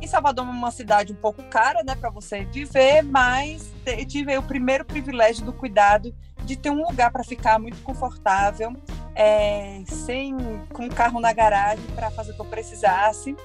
E 0.00 0.06
Salvador 0.06 0.46
é 0.46 0.50
uma 0.50 0.70
cidade 0.70 1.12
um 1.12 1.16
pouco 1.16 1.42
cara, 1.44 1.82
né, 1.82 1.94
para 1.94 2.10
você 2.10 2.44
viver, 2.44 3.02
mas 3.02 3.72
tive 4.06 4.36
o 4.36 4.42
primeiro 4.42 4.84
privilégio 4.84 5.44
do 5.44 5.52
cuidado 5.52 6.14
de 6.44 6.56
ter 6.56 6.70
um 6.70 6.86
lugar 6.86 7.10
para 7.10 7.24
ficar 7.24 7.58
muito 7.58 7.82
confortável, 7.82 8.72
é, 9.14 9.82
sem 9.86 10.36
com 10.72 10.84
um 10.84 10.88
carro 10.88 11.20
na 11.20 11.32
garagem 11.32 11.84
para 11.94 12.10
fazer 12.10 12.32
o 12.32 12.34
que 12.34 12.40
eu 12.40 12.46
precisasse. 12.46 13.36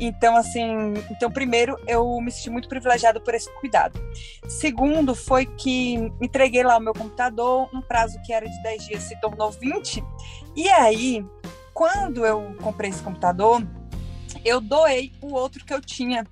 Então, 0.00 0.36
assim, 0.36 0.94
então 1.10 1.30
primeiro 1.30 1.78
eu 1.86 2.20
me 2.20 2.30
senti 2.30 2.50
muito 2.50 2.68
privilegiada 2.68 3.20
por 3.20 3.34
esse 3.34 3.52
cuidado. 3.60 4.00
Segundo, 4.48 5.14
foi 5.14 5.46
que 5.46 5.94
entreguei 6.20 6.62
lá 6.62 6.76
o 6.76 6.80
meu 6.80 6.92
computador, 6.92 7.68
um 7.72 7.80
prazo 7.80 8.20
que 8.22 8.32
era 8.32 8.48
de 8.48 8.62
10 8.62 8.86
dias 8.86 9.02
se 9.04 9.20
tornou 9.20 9.50
20. 9.50 10.02
E 10.56 10.68
aí, 10.68 11.24
quando 11.72 12.26
eu 12.26 12.54
comprei 12.60 12.90
esse 12.90 13.02
computador, 13.02 13.66
eu 14.44 14.60
doei 14.60 15.12
o 15.22 15.32
outro 15.32 15.64
que 15.64 15.72
eu 15.72 15.80
tinha. 15.80 16.24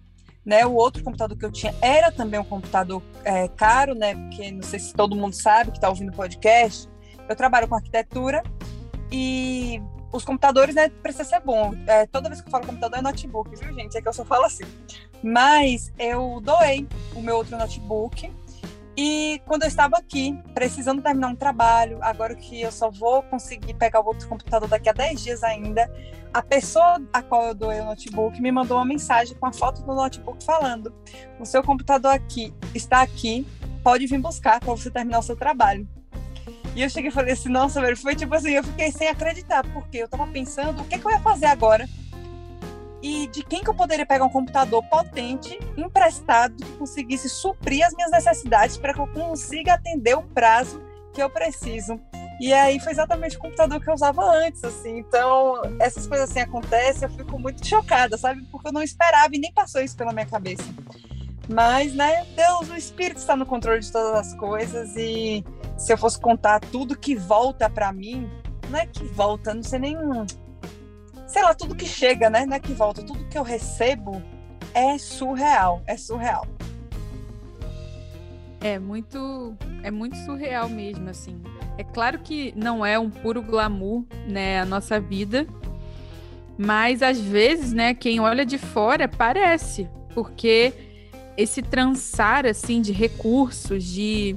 Né, 0.45 0.67
o 0.67 0.75
outro 0.75 1.05
computador 1.05 1.39
que 1.39 1.45
eu 1.45 1.53
tinha 1.53 1.73
era 1.81 2.11
também 2.11 2.41
um 2.41 2.45
computador 2.45 3.01
é, 3.23 3.47
caro, 3.47 3.95
né? 3.95 4.13
Porque 4.13 4.51
não 4.51 4.63
sei 4.63 4.81
se 4.81 4.93
todo 4.93 5.15
mundo 5.15 5.35
sabe 5.35 5.71
que 5.71 5.79
está 5.79 5.89
ouvindo 5.89 6.09
o 6.09 6.17
podcast. 6.17 6.89
Eu 7.29 7.37
trabalho 7.37 7.69
com 7.69 7.77
arquitetura 7.77 8.43
e 9.13 9.81
os 10.13 10.25
computadores, 10.25 10.75
né, 10.75 10.89
precisa 10.89 11.25
ser 11.25 11.41
bom. 11.41 11.75
É, 11.87 12.07
toda 12.07 12.29
vez 12.29 12.41
que 12.41 12.49
eu 12.49 12.51
falo 12.51 12.67
computador 12.67 12.99
é 12.99 13.03
notebook, 13.03 13.51
viu, 13.57 13.73
gente? 13.73 13.97
É 13.97 14.03
que 14.03 14.09
eu 14.09 14.13
só 14.13 14.25
falo 14.25 14.45
assim. 14.45 14.65
Mas 15.23 15.93
eu 15.99 16.41
doei 16.43 16.87
o 17.15 17.23
meu 17.23 17.37
outro 17.37 17.57
notebook 17.57 18.31
e 18.97 19.41
quando 19.47 19.63
eu 19.63 19.69
estava 19.69 19.97
aqui, 19.97 20.39
precisando 20.53 21.01
terminar 21.01 21.29
um 21.29 21.37
trabalho, 21.37 21.99
agora 22.03 22.35
que 22.35 22.61
eu 22.61 22.71
só 22.71 22.91
vou 22.91 23.23
conseguir 23.23 23.75
pegar 23.75 24.01
o 24.01 24.07
outro 24.07 24.29
computador 24.29 24.69
daqui 24.69 24.89
a 24.89 24.93
10 24.93 25.23
dias 25.23 25.43
ainda, 25.43 25.91
a 26.33 26.43
pessoa 26.43 27.01
a 27.13 27.23
qual 27.23 27.49
eu 27.49 27.55
doei 27.55 27.81
o 27.81 27.85
notebook 27.87 28.41
me 28.41 28.53
mandou 28.53 28.77
uma 28.77 28.85
mensagem 28.85 29.37
com 29.37 29.47
a 29.47 29.53
foto 29.53 29.83
do 29.83 29.95
notebook 29.95 30.45
falando: 30.45 30.95
"O 31.41 31.47
seu 31.47 31.63
computador 31.63 32.13
aqui 32.13 32.53
está 32.75 33.01
aqui, 33.01 33.47
pode 33.83 34.07
vir 34.07 34.19
buscar 34.19 34.61
para 34.61 34.71
você 34.71 34.91
terminar 34.91 35.21
o 35.21 35.23
seu 35.23 35.37
trabalho". 35.37 35.89
E 36.75 36.83
eu 36.83 36.91
cheguei 36.91 37.11
e 37.11 37.13
falei 37.13 37.33
assim: 37.33 37.49
"Nossa, 37.49 37.81
velho, 37.81 37.97
foi 37.97 38.15
tipo 38.15 38.35
assim, 38.35 38.53
eu 38.53 38.65
fiquei 38.65 38.91
sem 38.91 39.09
acreditar, 39.09 39.65
porque 39.73 39.99
eu 39.99 40.05
estava 40.07 40.27
pensando 40.27 40.83
o 40.83 40.85
que, 40.85 40.99
que 40.99 41.07
eu 41.07 41.11
ia 41.11 41.21
fazer 41.21 41.47
agora 41.47 41.89
e 43.03 43.27
de 43.27 43.43
quem 43.43 43.63
que 43.65 43.69
eu 43.69 43.75
poderia 43.75 44.07
pegar 44.07 44.25
um 44.25 44.29
computador 44.29 44.83
potente, 44.85 45.59
emprestado, 45.77 46.55
que 46.55 46.73
conseguisse 46.75 47.29
suprir 47.29 47.85
as 47.85 47.93
minhas 47.95 48.13
necessidades 48.13 48.77
para 48.77 48.95
que 48.95 49.01
eu 49.01 49.09
consiga 49.09 49.75
atender 49.75 50.17
o 50.17 50.23
prazo 50.23 50.81
que 51.13 51.21
eu 51.21 51.29
preciso. 51.29 52.01
E 52.41 52.53
aí 52.53 52.79
foi 52.81 52.93
exatamente 52.93 53.37
o 53.37 53.41
computador 53.41 53.81
que 53.81 53.91
eu 53.91 53.95
usava 53.95 54.25
antes, 54.25 54.63
assim. 54.63 54.99
Então, 54.99 55.61
essas 55.81 56.07
coisas 56.07 56.31
assim 56.31 56.41
acontecem, 56.41 57.09
eu 57.09 57.15
fico 57.15 57.39
muito 57.39 57.67
chocada, 57.67 58.17
sabe? 58.17 58.43
Porque 58.51 58.69
eu 58.69 58.73
não 58.73 58.83
esperava 58.83 59.35
e 59.35 59.39
nem 59.39 59.53
passou 59.53 59.83
isso 59.83 59.97
pela 59.97 60.13
minha 60.13 60.27
cabeça. 60.27 60.65
Mas, 61.49 61.93
né, 61.95 62.25
Deus, 62.37 62.71
o 62.71 62.77
Espírito 62.77 63.19
está 63.19 63.35
no 63.35 63.45
controle 63.45 63.81
de 63.81 63.91
todas 63.91 64.15
as 64.15 64.35
coisas 64.35 64.95
e 64.97 65.45
se 65.77 65.93
eu 65.93 65.99
fosse 65.99 66.21
contar 66.21 66.61
tudo 66.61 66.97
que 66.97 67.15
volta 67.15 67.69
para 67.69 67.93
mim, 67.93 68.31
não 68.71 68.79
é 68.79 68.87
que 68.87 69.05
volta, 69.05 69.55
não 69.55 69.63
sei 69.63 69.79
nem 69.79 69.97
sei 71.27 71.43
lá, 71.43 71.55
tudo 71.55 71.75
que 71.75 71.87
chega, 71.87 72.29
né? 72.29 72.45
Não 72.45 72.55
é 72.55 72.61
que 72.61 72.73
volta, 72.75 73.03
tudo 73.03 73.25
que 73.25 73.39
eu 73.39 73.43
recebo 73.43 74.23
é 74.75 74.99
surreal, 74.99 75.83
é 75.87 75.97
surreal. 75.97 76.47
É 78.61 78.79
muito, 78.79 79.57
é 79.83 79.91
muito 79.91 80.17
surreal 80.19 80.69
mesmo, 80.69 81.09
assim. 81.09 81.43
É 81.79 81.83
claro 81.83 82.19
que 82.19 82.53
não 82.55 82.85
é 82.85 82.99
um 82.99 83.11
puro 83.11 83.43
glamour, 83.43 84.05
né, 84.29 84.61
a 84.61 84.65
nossa 84.67 85.01
vida, 85.01 85.47
mas 86.57 87.03
às 87.03 87.19
vezes, 87.19 87.73
né, 87.73 87.95
quem 87.95 88.21
olha 88.21 88.45
de 88.45 88.59
fora 88.59 89.09
parece, 89.09 89.89
porque 90.15 90.73
esse 91.37 91.63
trançar 91.63 92.47
assim 92.47 92.81
de 92.81 92.93
recursos, 92.93 93.83
de 93.83 94.37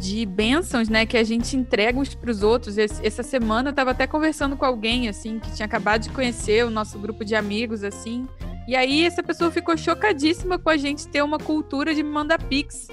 de 0.00 0.24
bênçãos, 0.24 0.88
né, 0.88 1.04
que 1.04 1.16
a 1.18 1.22
gente 1.22 1.54
entrega 1.54 1.98
uns 1.98 2.14
para 2.14 2.30
os 2.30 2.42
outros. 2.42 2.78
essa 2.78 3.22
semana 3.22 3.68
eu 3.68 3.70
estava 3.70 3.90
até 3.90 4.06
conversando 4.06 4.56
com 4.56 4.64
alguém, 4.64 5.08
assim, 5.10 5.38
que 5.38 5.52
tinha 5.52 5.66
acabado 5.66 6.02
de 6.02 6.10
conhecer 6.10 6.64
o 6.64 6.70
nosso 6.70 6.98
grupo 6.98 7.22
de 7.22 7.34
amigos, 7.34 7.84
assim. 7.84 8.26
E 8.66 8.74
aí 8.74 9.04
essa 9.04 9.22
pessoa 9.22 9.50
ficou 9.50 9.76
chocadíssima 9.76 10.58
com 10.58 10.70
a 10.70 10.76
gente 10.78 11.06
ter 11.06 11.22
uma 11.22 11.38
cultura 11.38 11.94
de 11.94 12.02
mandar 12.02 12.42
pix. 12.42 12.88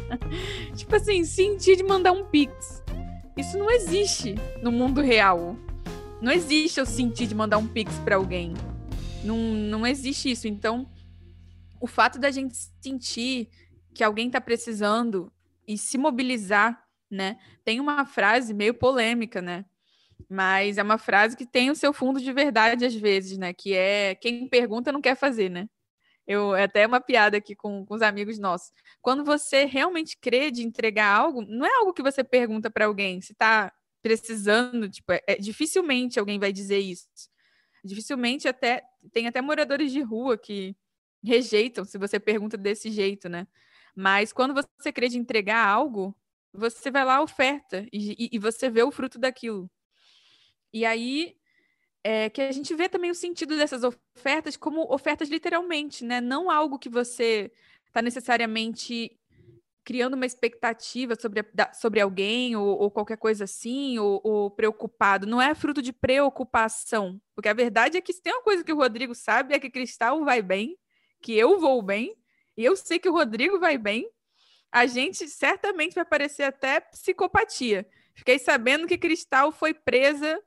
tipo 0.74 0.96
assim, 0.96 1.22
sentir 1.22 1.76
de 1.76 1.82
mandar 1.82 2.12
um 2.12 2.24
pix. 2.24 2.82
Isso 3.36 3.58
não 3.58 3.70
existe 3.70 4.34
no 4.62 4.72
mundo 4.72 5.02
real. 5.02 5.54
Não 6.20 6.32
existe 6.32 6.80
eu 6.80 6.86
sentir 6.86 7.26
de 7.26 7.34
mandar 7.34 7.58
um 7.58 7.66
pix 7.66 7.92
para 7.98 8.16
alguém. 8.16 8.54
Não, 9.22 9.36
não 9.36 9.86
existe 9.86 10.30
isso. 10.30 10.48
Então, 10.48 10.88
o 11.78 11.86
fato 11.86 12.18
da 12.18 12.30
gente 12.30 12.56
sentir 12.80 13.50
que 13.94 14.02
alguém 14.02 14.28
está 14.28 14.40
precisando 14.40 15.30
e 15.68 15.76
se 15.76 15.98
mobilizar, 15.98 16.82
né? 17.10 17.38
Tem 17.64 17.78
uma 17.78 18.06
frase 18.06 18.54
meio 18.54 18.74
polêmica, 18.74 19.42
né? 19.42 19.66
Mas 20.28 20.78
é 20.78 20.82
uma 20.82 20.98
frase 20.98 21.36
que 21.36 21.46
tem 21.46 21.70
o 21.70 21.76
seu 21.76 21.92
fundo 21.92 22.20
de 22.20 22.32
verdade 22.32 22.84
às 22.84 22.94
vezes, 22.94 23.38
né? 23.38 23.52
Que 23.52 23.74
é 23.74 24.14
quem 24.14 24.48
pergunta 24.48 24.90
não 24.90 25.00
quer 25.00 25.14
fazer, 25.14 25.50
né? 25.50 25.68
Eu 26.26 26.54
é 26.54 26.64
até 26.64 26.86
uma 26.86 27.00
piada 27.00 27.36
aqui 27.38 27.54
com, 27.54 27.86
com 27.86 27.94
os 27.94 28.02
amigos 28.02 28.38
nossos. 28.38 28.70
Quando 29.00 29.24
você 29.24 29.64
realmente 29.64 30.16
crê 30.20 30.50
de 30.50 30.62
entregar 30.62 31.08
algo, 31.14 31.42
não 31.42 31.66
é 31.66 31.74
algo 31.76 31.92
que 31.92 32.02
você 32.02 32.24
pergunta 32.24 32.70
para 32.70 32.86
alguém 32.86 33.20
se 33.20 33.32
está 33.32 33.72
precisando, 34.02 34.88
tipo, 34.88 35.12
é, 35.12 35.22
é, 35.26 35.36
dificilmente 35.36 36.18
alguém 36.18 36.38
vai 36.38 36.52
dizer 36.52 36.78
isso. 36.78 37.06
Dificilmente 37.84 38.48
até 38.48 38.82
tem 39.12 39.26
até 39.26 39.40
moradores 39.40 39.92
de 39.92 40.00
rua 40.02 40.36
que 40.36 40.76
rejeitam 41.24 41.84
se 41.84 41.98
você 41.98 42.20
pergunta 42.20 42.56
desse 42.56 42.90
jeito, 42.90 43.28
né? 43.28 43.46
Mas 43.94 44.32
quando 44.32 44.54
você 44.54 44.92
crê 44.92 45.08
de 45.08 45.18
entregar 45.18 45.66
algo, 45.66 46.16
você 46.52 46.90
vai 46.90 47.04
lá, 47.04 47.22
oferta, 47.22 47.86
e, 47.92 48.28
e 48.32 48.38
você 48.38 48.70
vê 48.70 48.82
o 48.82 48.90
fruto 48.90 49.18
daquilo. 49.18 49.70
E 50.72 50.84
aí 50.84 51.36
é 52.04 52.30
que 52.30 52.40
a 52.40 52.52
gente 52.52 52.74
vê 52.74 52.88
também 52.88 53.10
o 53.10 53.14
sentido 53.14 53.56
dessas 53.56 53.82
ofertas 53.84 54.56
como 54.56 54.82
ofertas 54.92 55.28
literalmente, 55.28 56.04
né? 56.04 56.20
Não 56.20 56.50
algo 56.50 56.78
que 56.78 56.88
você 56.88 57.52
está 57.86 58.00
necessariamente 58.00 59.18
criando 59.84 60.14
uma 60.14 60.26
expectativa 60.26 61.14
sobre, 61.18 61.42
sobre 61.72 61.98
alguém 61.98 62.54
ou, 62.54 62.78
ou 62.78 62.90
qualquer 62.90 63.16
coisa 63.16 63.44
assim, 63.44 63.98
ou, 63.98 64.20
ou, 64.22 64.50
preocupado. 64.50 65.26
Não 65.26 65.40
é 65.40 65.54
fruto 65.54 65.80
de 65.80 65.94
preocupação. 65.94 67.18
Porque 67.34 67.48
a 67.48 67.54
verdade 67.54 67.96
é 67.96 68.00
que 68.02 68.12
se 68.12 68.22
tem 68.22 68.34
uma 68.34 68.42
coisa 68.42 68.62
que 68.62 68.72
o 68.72 68.76
Rodrigo 68.76 69.14
sabe 69.14 69.54
é 69.54 69.58
que 69.58 69.70
Cristal 69.70 70.22
vai 70.26 70.42
bem, 70.42 70.76
que 71.22 71.32
eu 71.32 71.58
vou 71.58 71.80
bem, 71.80 72.14
e 72.58 72.64
eu 72.64 72.74
sei 72.74 72.98
que 72.98 73.08
o 73.08 73.12
Rodrigo 73.12 73.60
vai 73.60 73.78
bem, 73.78 74.10
a 74.72 74.84
gente 74.84 75.28
certamente 75.28 75.94
vai 75.94 76.04
parecer 76.04 76.42
até 76.42 76.80
psicopatia. 76.80 77.86
Fiquei 78.16 78.36
sabendo 78.36 78.84
que 78.84 78.98
Cristal 78.98 79.52
foi 79.52 79.72
presa 79.72 80.40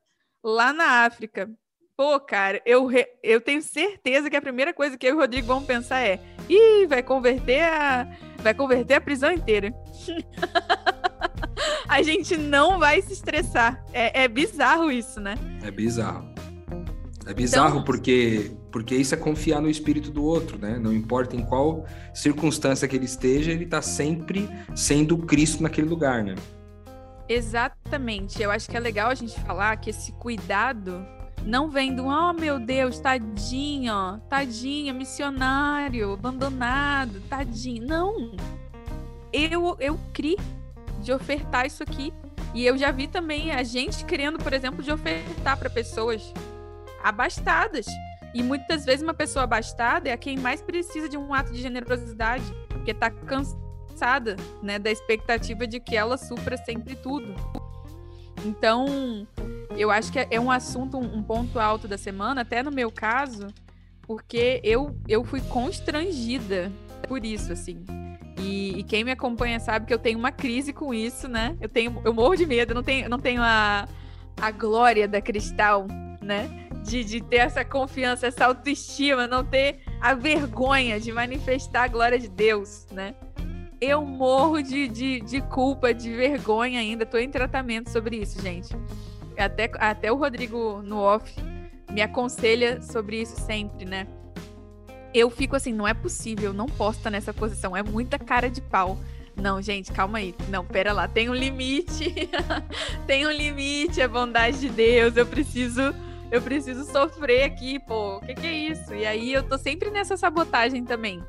lá 0.44 0.74
na 0.74 1.06
África. 1.06 1.50
Pô, 1.96 2.20
cara, 2.20 2.62
eu, 2.65 2.86
re... 2.86 3.08
eu 3.24 3.39
tenho 3.39 3.62
certeza 3.62 4.30
que 4.30 4.36
a 4.36 4.41
primeira 4.41 4.74
coisa 4.74 4.98
que 4.98 5.08
eu 5.08 5.12
e 5.12 5.13
o 5.13 5.20
Rodrigo 5.20 5.48
vamos 5.48 5.65
pensar 5.65 6.01
é: 6.01 6.20
ih, 6.50 6.86
vai 6.86 7.01
converter 7.01 7.63
a, 7.63 8.06
vai 8.39 8.53
converter 8.53 8.96
a 8.96 9.01
prisão 9.01 9.32
inteira. 9.32 9.74
a 11.88 12.01
gente 12.01 12.36
não 12.36 12.77
vai 12.77 13.01
se 13.01 13.13
estressar. 13.13 13.82
É, 13.94 14.24
é, 14.24 14.27
bizarro 14.27 14.91
isso, 14.91 15.22
né? 15.22 15.36
É 15.63 15.72
bizarro. 15.72 16.27
É 17.25 17.34
bizarro 17.34 17.75
então... 17.75 17.84
porque 17.86 18.51
porque 18.71 18.95
isso 18.95 19.13
é 19.13 19.17
confiar 19.17 19.61
no 19.61 19.69
espírito 19.69 20.09
do 20.09 20.23
outro, 20.23 20.57
né? 20.57 20.79
Não 20.79 20.93
importa 20.93 21.35
em 21.35 21.43
qual 21.43 21.85
circunstância 22.13 22.87
que 22.87 22.95
ele 22.95 23.05
esteja, 23.05 23.51
ele 23.51 23.65
está 23.65 23.81
sempre 23.81 24.49
sendo 24.75 25.17
Cristo 25.17 25.61
naquele 25.61 25.87
lugar, 25.87 26.23
né? 26.23 26.35
Exatamente. 27.27 28.41
Eu 28.41 28.51
acho 28.51 28.69
que 28.69 28.75
é 28.75 28.79
legal 28.79 29.09
a 29.09 29.15
gente 29.15 29.39
falar 29.41 29.75
que 29.77 29.89
esse 29.89 30.11
cuidado 30.13 31.05
não 31.45 31.69
vem 31.69 31.95
do, 31.95 32.05
oh 32.05 32.33
meu 32.33 32.59
Deus, 32.59 32.99
tadinho, 32.99 34.21
tadinha, 34.29 34.93
missionário, 34.93 36.13
abandonado, 36.13 37.21
tadinho. 37.29 37.85
Não. 37.85 38.35
Eu, 39.33 39.75
eu 39.79 39.99
criei 40.13 40.37
de 41.01 41.11
ofertar 41.11 41.65
isso 41.65 41.83
aqui. 41.83 42.13
E 42.53 42.65
eu 42.65 42.77
já 42.77 42.91
vi 42.91 43.07
também 43.07 43.51
a 43.51 43.63
gente 43.63 44.03
querendo, 44.05 44.37
por 44.37 44.51
exemplo, 44.51 44.83
de 44.83 44.91
ofertar 44.91 45.57
para 45.57 45.69
pessoas 45.69 46.33
abastadas. 47.01 47.85
E 48.33 48.41
muitas 48.41 48.85
vezes 48.85 49.01
uma 49.01 49.13
pessoa 49.13 49.43
abastada 49.43 50.09
é 50.09 50.13
a 50.13 50.17
quem 50.17 50.38
mais 50.38 50.61
precisa 50.61 51.09
de 51.09 51.17
um 51.17 51.33
ato 51.33 51.51
de 51.51 51.61
generosidade, 51.61 52.45
porque 52.69 52.91
está 52.91 53.09
cansada, 53.09 54.35
né, 54.61 54.79
da 54.79 54.89
expectativa 54.89 55.67
de 55.67 55.79
que 55.79 55.95
ela 55.95 56.17
supra 56.17 56.57
sempre 56.57 56.95
tudo. 56.95 57.35
Então, 58.45 59.27
eu 59.77 59.91
acho 59.91 60.11
que 60.11 60.19
é 60.29 60.39
um 60.39 60.50
assunto, 60.50 60.97
um 60.97 61.21
ponto 61.21 61.59
alto 61.59 61.88
da 61.88 61.97
semana, 61.97 62.41
até 62.41 62.63
no 62.63 62.71
meu 62.71 62.91
caso, 62.91 63.47
porque 64.01 64.59
eu, 64.63 64.95
eu 65.07 65.23
fui 65.23 65.41
constrangida 65.41 66.71
por 67.07 67.23
isso, 67.25 67.51
assim. 67.51 67.83
E, 68.39 68.79
e, 68.79 68.83
quem 68.83 69.03
me 69.03 69.11
acompanha 69.11 69.59
sabe 69.59 69.85
que 69.85 69.93
eu 69.93 70.00
tenho 70.00 70.17
uma 70.17 70.31
crise 70.31 70.73
com 70.73 70.93
isso, 70.93 71.27
né? 71.27 71.55
Eu 71.61 71.69
tenho, 71.69 72.01
eu 72.03 72.13
morro 72.13 72.35
de 72.35 72.45
medo, 72.45 72.73
não 72.73 72.81
tenho, 72.81 73.07
não 73.07 73.19
tenho 73.19 73.41
a, 73.43 73.88
a 74.41 74.51
glória 74.51 75.07
da 75.07 75.21
cristal, 75.21 75.85
né? 76.21 76.61
De, 76.83 77.03
de 77.03 77.21
ter 77.21 77.38
essa 77.38 77.63
confiança, 77.63 78.27
essa 78.27 78.45
autoestima, 78.45 79.27
não 79.27 79.43
ter 79.43 79.81
a 80.00 80.13
vergonha 80.13 81.00
de 81.00 81.11
manifestar 81.11 81.83
a 81.83 81.88
glória 81.88 82.19
de 82.19 82.27
Deus, 82.27 82.88
né? 82.91 83.15
Eu 83.79 84.05
morro 84.05 84.61
de, 84.61 84.88
de, 84.88 85.21
de 85.21 85.41
culpa, 85.41 85.93
de 85.93 86.13
vergonha 86.13 86.79
ainda. 86.79 87.05
Tô 87.05 87.17
em 87.17 87.29
tratamento 87.29 87.89
sobre 87.89 88.17
isso, 88.17 88.39
gente. 88.41 88.69
Até, 89.38 89.71
até 89.79 90.11
o 90.11 90.15
Rodrigo 90.15 90.81
no 90.83 90.97
off 90.97 91.33
me 91.91 92.01
aconselha 92.01 92.81
sobre 92.81 93.21
isso 93.21 93.35
sempre, 93.41 93.85
né? 93.85 94.07
Eu 95.13 95.29
fico 95.29 95.55
assim, 95.55 95.73
não 95.73 95.88
é 95.88 95.93
possível, 95.93 96.53
não 96.53 96.67
posso 96.67 97.00
estar 97.00 97.09
nessa 97.09 97.33
posição. 97.33 97.75
É 97.75 97.83
muita 97.83 98.17
cara 98.17 98.50
de 98.50 98.61
pau. 98.61 98.97
Não, 99.35 99.61
gente, 99.61 99.91
calma 99.91 100.19
aí. 100.19 100.35
Não, 100.50 100.63
pera 100.63 100.93
lá, 100.93 101.07
tem 101.07 101.29
um 101.29 101.33
limite. 101.33 102.29
tem 103.07 103.25
um 103.25 103.31
limite, 103.31 104.01
a 104.01 104.07
bondade 104.07 104.59
de 104.59 104.69
Deus. 104.69 105.17
Eu 105.17 105.25
preciso 105.25 105.93
eu 106.31 106.41
preciso 106.41 106.85
sofrer 106.85 107.43
aqui, 107.43 107.77
pô, 107.77 108.17
o 108.17 108.21
que, 108.21 108.33
que 108.33 108.47
é 108.47 108.53
isso? 108.53 108.95
E 108.95 109.05
aí 109.05 109.33
eu 109.33 109.43
tô 109.43 109.57
sempre 109.57 109.91
nessa 109.91 110.15
sabotagem 110.15 110.85
também. 110.85 111.21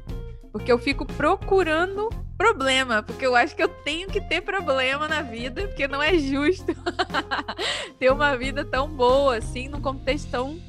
Porque 0.53 0.71
eu 0.71 0.79
fico 0.79 1.05
procurando 1.05 2.09
problema, 2.39 3.03
porque 3.03 3.27
eu 3.27 3.35
acho 3.35 3.57
que 3.57 3.63
eu 3.63 3.69
tenho 3.69 4.09
que 4.09 4.21
ter 4.21 4.41
problema 4.43 5.09
na 5.09 5.23
vida, 5.23 5.67
porque 5.67 5.89
não 5.89 6.03
é 6.03 6.17
justo 6.19 6.73
ter 7.99 8.13
uma 8.13 8.37
vida 8.37 8.65
tão 8.65 8.89
boa, 8.89 9.37
assim, 9.37 9.69
num 9.69 9.81
contexto 9.81 10.31
tão, 10.31 10.61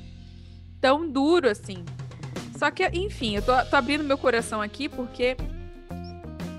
tão 0.82 1.08
duro, 1.08 1.48
assim. 1.48 1.86
Só 2.58 2.72
que, 2.72 2.88
enfim, 2.88 3.36
eu 3.36 3.42
tô, 3.42 3.54
tô 3.66 3.76
abrindo 3.76 4.04
meu 4.04 4.18
coração 4.18 4.62
aqui 4.62 4.90
porque 4.90 5.38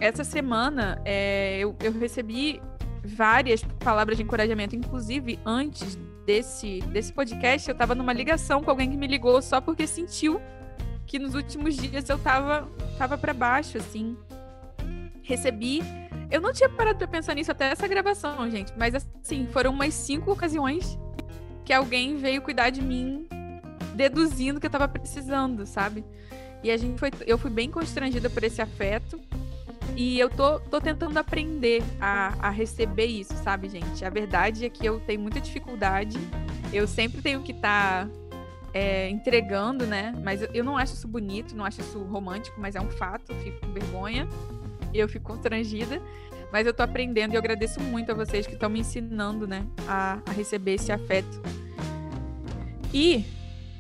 essa 0.01 0.23
semana 0.23 1.01
é, 1.05 1.59
eu, 1.59 1.75
eu 1.83 1.93
recebi 1.93 2.61
várias 3.05 3.65
palavras 3.81 4.17
de 4.17 4.23
encorajamento, 4.23 4.77
inclusive 4.77 5.39
antes 5.45 5.99
desse, 6.25 6.81
desse 6.93 7.13
podcast, 7.13 7.69
eu 7.69 7.75
tava 7.75 7.95
numa 7.95 8.13
ligação 8.13 8.63
com 8.63 8.71
alguém 8.71 8.91
que 8.91 8.97
me 8.97 9.07
ligou 9.07 9.41
só 9.43 9.61
porque 9.61 9.87
sentiu 9.87 10.41
que 11.07 11.19
nos 11.19 11.35
últimos 11.35 11.77
dias 11.77 12.09
eu 12.09 12.19
tava, 12.19 12.69
tava 12.99 13.19
para 13.19 13.33
baixo, 13.33 13.79
assim. 13.79 14.17
Recebi. 15.23 15.83
Eu 16.31 16.41
não 16.41 16.53
tinha 16.53 16.69
parado 16.69 16.99
pra 16.99 17.07
pensar 17.07 17.35
nisso 17.35 17.53
até 17.53 17.67
essa 17.67 17.87
gravação, 17.87 18.51
gente. 18.51 18.73
Mas 18.77 18.95
assim, 18.95 19.47
foram 19.53 19.73
umas 19.73 19.95
cinco 19.95 20.33
ocasiões 20.33 20.99
que 21.65 21.73
alguém 21.73 22.17
veio 22.17 22.43
cuidar 22.43 22.71
de 22.71 22.83
mim, 22.83 23.27
deduzindo 23.95 24.61
que 24.61 24.67
eu 24.67 24.71
tava 24.71 24.89
precisando, 24.89 25.67
sabe? 25.67 26.05
E 26.63 26.71
a 26.71 26.77
gente 26.77 26.99
foi. 26.99 27.11
Eu 27.27 27.39
fui 27.39 27.51
bem 27.51 27.71
constrangida 27.71 28.29
por 28.31 28.43
esse 28.43 28.61
afeto. 28.61 29.21
E 29.97 30.19
eu 30.19 30.29
tô, 30.29 30.59
tô 30.59 30.81
tentando 30.81 31.17
aprender 31.19 31.83
a, 32.01 32.49
a 32.49 32.51
receber 32.51 33.07
isso, 33.07 33.35
sabe, 33.37 33.69
gente? 33.69 34.05
A 34.05 34.11
verdade 34.11 34.65
é 34.65 34.69
que 34.69 34.85
eu 34.85 34.99
tenho 35.01 35.21
muita 35.21 35.41
dificuldade. 35.41 36.19
Eu 36.73 36.87
sempre 36.89 37.23
tenho 37.23 37.43
que 37.43 37.53
estar 37.53 38.07
tá, 38.07 38.11
é, 38.73 39.09
entregando, 39.09 39.87
né? 39.87 40.13
Mas 40.23 40.43
eu, 40.43 40.51
eu 40.53 40.65
não 40.65 40.77
acho 40.77 40.95
isso 40.95 41.07
bonito, 41.07 41.55
não 41.55 41.65
acho 41.65 41.81
isso 41.81 41.99
romântico, 42.03 42.61
mas 42.61 42.75
é 42.75 42.81
um 42.81 42.91
fato. 42.91 43.31
Eu 43.31 43.37
fico 43.37 43.61
com 43.61 43.73
vergonha, 43.73 44.29
eu 44.93 45.09
fico 45.09 45.33
constrangida. 45.33 46.03
Mas 46.51 46.67
eu 46.67 46.75
tô 46.75 46.83
aprendendo 46.83 47.33
e 47.33 47.37
eu 47.37 47.41
agradeço 47.41 47.81
muito 47.81 48.11
a 48.13 48.15
vocês 48.15 48.47
que 48.47 48.55
estão 48.55 48.71
me 48.71 48.81
ensinando, 48.81 49.47
né, 49.47 49.67
a, 49.89 50.21
a 50.27 50.31
receber 50.33 50.75
esse 50.75 50.93
afeto. 50.93 51.41
E 52.93 53.25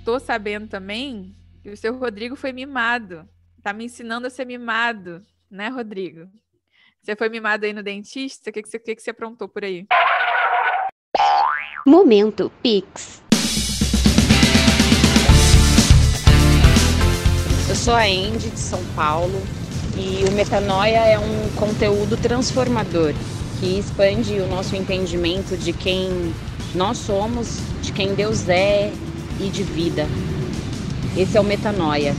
tô 0.04 0.18
sabendo 0.18 0.66
também 0.66 1.36
que 1.62 1.70
o 1.70 1.76
seu 1.76 1.96
Rodrigo 1.96 2.34
foi 2.34 2.52
mimado. 2.52 3.28
Tá 3.62 3.72
me 3.72 3.84
ensinando 3.84 4.26
a 4.26 4.30
ser 4.30 4.44
mimado 4.44 5.24
né, 5.54 5.68
Rodrigo? 5.68 6.28
Você 7.00 7.14
foi 7.14 7.28
mimado 7.28 7.64
aí 7.64 7.72
no 7.72 7.82
dentista? 7.82 8.50
O 8.50 8.52
que, 8.52 8.62
que, 8.62 8.68
você, 8.68 8.78
que, 8.78 8.96
que 8.96 9.02
você 9.02 9.10
aprontou 9.10 9.48
por 9.48 9.64
aí? 9.64 9.86
Momento 11.86 12.50
Pix. 12.62 13.22
Eu 17.68 17.74
sou 17.74 17.94
a 17.94 18.04
Andy 18.04 18.50
de 18.50 18.58
São 18.58 18.82
Paulo 18.94 19.40
e 19.96 20.24
o 20.28 20.32
Metanoia 20.32 20.98
é 20.98 21.18
um 21.18 21.50
conteúdo 21.56 22.16
transformador 22.16 23.12
que 23.60 23.78
expande 23.78 24.40
o 24.40 24.46
nosso 24.48 24.74
entendimento 24.74 25.56
de 25.56 25.72
quem 25.72 26.34
nós 26.74 26.98
somos, 26.98 27.60
de 27.80 27.92
quem 27.92 28.14
Deus 28.14 28.48
é 28.48 28.90
e 29.40 29.48
de 29.50 29.62
vida. 29.62 30.06
Esse 31.16 31.36
é 31.36 31.40
o 31.40 31.44
Metanoia. 31.44 32.14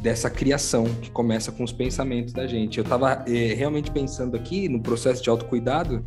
dessa 0.02 0.28
criação 0.28 0.84
que 1.00 1.12
começa 1.12 1.52
com 1.52 1.62
os 1.62 1.70
pensamentos 1.70 2.32
da 2.32 2.44
gente. 2.44 2.78
Eu 2.78 2.82
estava 2.82 3.24
é, 3.24 3.54
realmente 3.54 3.92
pensando 3.92 4.36
aqui 4.36 4.68
no 4.68 4.82
processo 4.82 5.22
de 5.22 5.30
autocuidado 5.30 6.04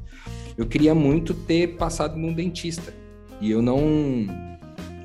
eu 0.58 0.66
queria 0.66 0.94
muito 0.94 1.34
ter 1.34 1.76
passado 1.78 2.18
num 2.18 2.34
dentista. 2.34 2.94
E 3.40 3.50
eu 3.50 3.62
não 3.62 3.80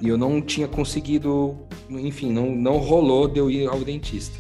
eu 0.03 0.19
não 0.19 0.43
tinha 0.43 0.67
conseguido, 0.67 1.57
enfim, 1.89 2.33
não, 2.33 2.51
não 2.55 2.79
rolou 2.79 3.29
de 3.29 3.39
eu 3.39 3.49
ir 3.49 3.69
ao 3.69 3.79
dentista. 3.79 4.37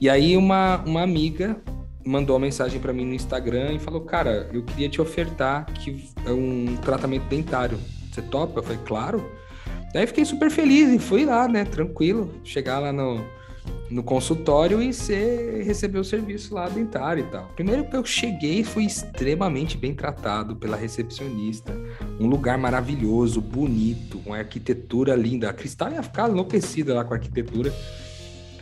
E 0.00 0.08
aí 0.08 0.34
uma, 0.34 0.78
uma 0.78 1.02
amiga 1.02 1.60
mandou 2.04 2.36
uma 2.36 2.42
mensagem 2.42 2.80
para 2.80 2.92
mim 2.92 3.04
no 3.04 3.14
Instagram 3.14 3.74
e 3.74 3.78
falou: 3.78 4.02
"Cara, 4.02 4.48
eu 4.52 4.62
queria 4.62 4.88
te 4.88 5.00
ofertar 5.00 5.66
que 5.66 6.08
é 6.24 6.30
um 6.30 6.76
tratamento 6.76 7.24
dentário. 7.24 7.78
Você 8.10 8.22
topa?" 8.22 8.60
Eu 8.60 8.62
falei: 8.62 8.78
"Claro". 8.84 9.30
Daí 9.92 10.06
fiquei 10.06 10.24
super 10.24 10.50
feliz 10.50 10.88
e 10.92 10.98
fui 10.98 11.24
lá, 11.24 11.48
né, 11.48 11.64
tranquilo, 11.64 12.32
chegar 12.44 12.78
lá 12.78 12.92
no 12.92 13.24
no 13.90 14.04
consultório 14.04 14.80
e 14.80 14.92
você 14.92 15.62
recebeu 15.66 16.02
o 16.02 16.04
serviço 16.04 16.54
lá 16.54 16.68
dentário 16.68 17.24
e 17.24 17.26
tal. 17.26 17.48
Primeiro 17.56 17.84
que 17.84 17.96
eu 17.96 18.04
cheguei, 18.04 18.62
fui 18.62 18.84
extremamente 18.84 19.76
bem 19.76 19.92
tratado 19.92 20.54
pela 20.54 20.76
recepcionista. 20.76 21.76
Um 22.20 22.26
lugar 22.26 22.56
maravilhoso, 22.56 23.40
bonito, 23.40 24.20
uma 24.24 24.38
arquitetura 24.38 25.16
linda. 25.16 25.50
A 25.50 25.52
Cristal 25.52 25.92
ia 25.92 26.02
ficar 26.02 26.30
enlouquecida 26.30 26.94
lá 26.94 27.04
com 27.04 27.14
a 27.14 27.16
arquitetura. 27.16 27.72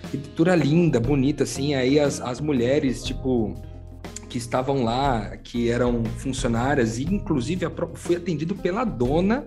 Arquitetura 0.09 0.55
linda, 0.55 0.99
bonita, 0.99 1.44
assim. 1.44 1.75
Aí 1.75 2.01
as, 2.01 2.21
as 2.21 2.40
mulheres, 2.40 3.05
tipo, 3.05 3.55
que 4.29 4.38
estavam 4.38 4.83
lá, 4.83 5.37
que 5.37 5.71
eram 5.71 6.03
funcionárias, 6.16 6.99
e 6.99 7.05
inclusive 7.05 7.66
fui 7.94 8.16
atendido 8.16 8.55
pela 8.55 8.85
dona 8.85 9.47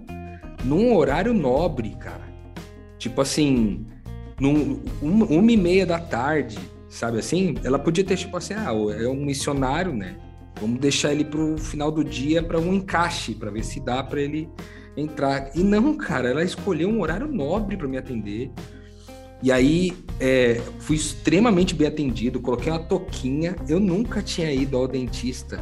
num 0.64 0.96
horário 0.96 1.34
nobre, 1.34 1.96
cara. 2.00 2.30
Tipo 3.00 3.22
assim, 3.22 3.86
num, 4.40 4.80
uma, 5.02 5.26
uma 5.26 5.52
e 5.52 5.58
meia 5.58 5.86
da 5.86 6.00
tarde, 6.00 6.60
sabe 6.90 7.18
assim? 7.18 7.56
Ela 7.64 7.80
podia 7.80 8.04
ter, 8.04 8.18
tipo 8.18 8.38
assim, 8.38 8.54
ah, 8.54 8.72
é 9.00 9.08
um 9.08 9.26
missionário, 9.26 9.94
né? 9.94 10.16
Vamos 10.60 10.80
deixar 10.80 11.12
ele 11.12 11.26
pro 11.26 11.58
final 11.58 11.92
do 11.92 12.04
dia 12.04 12.44
para 12.44 12.60
um 12.60 12.72
encaixe, 12.72 13.34
para 13.34 13.50
ver 13.50 13.64
se 13.64 13.80
dá 13.80 14.04
para 14.04 14.22
ele 14.22 14.48
entrar. 14.96 15.50
E 15.56 15.64
não, 15.64 15.96
cara, 15.96 16.30
ela 16.30 16.44
escolheu 16.44 16.90
um 16.90 17.02
horário 17.02 17.28
nobre 17.28 17.76
para 17.76 17.88
me 17.88 17.98
atender. 17.98 18.52
E 19.42 19.52
aí, 19.52 19.94
é, 20.20 20.62
fui 20.80 20.96
extremamente 20.96 21.74
bem 21.74 21.88
atendido, 21.88 22.40
coloquei 22.40 22.72
uma 22.72 22.80
toquinha. 22.80 23.56
Eu 23.68 23.80
nunca 23.80 24.22
tinha 24.22 24.52
ido 24.52 24.78
ao 24.78 24.88
dentista 24.88 25.60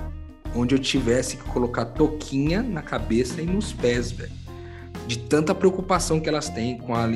onde 0.56 0.74
eu 0.74 0.80
tivesse 0.80 1.38
que 1.38 1.44
colocar 1.44 1.86
toquinha 1.86 2.64
na 2.64 2.82
cabeça 2.82 3.40
e 3.40 3.46
nos 3.46 3.72
pés, 3.72 4.12
velho 4.12 4.40
de 5.10 5.18
tanta 5.18 5.56
preocupação 5.56 6.20
que 6.20 6.30
elas 6.30 6.50
têm 6.50 6.78
com 6.78 6.94
a, 6.94 7.10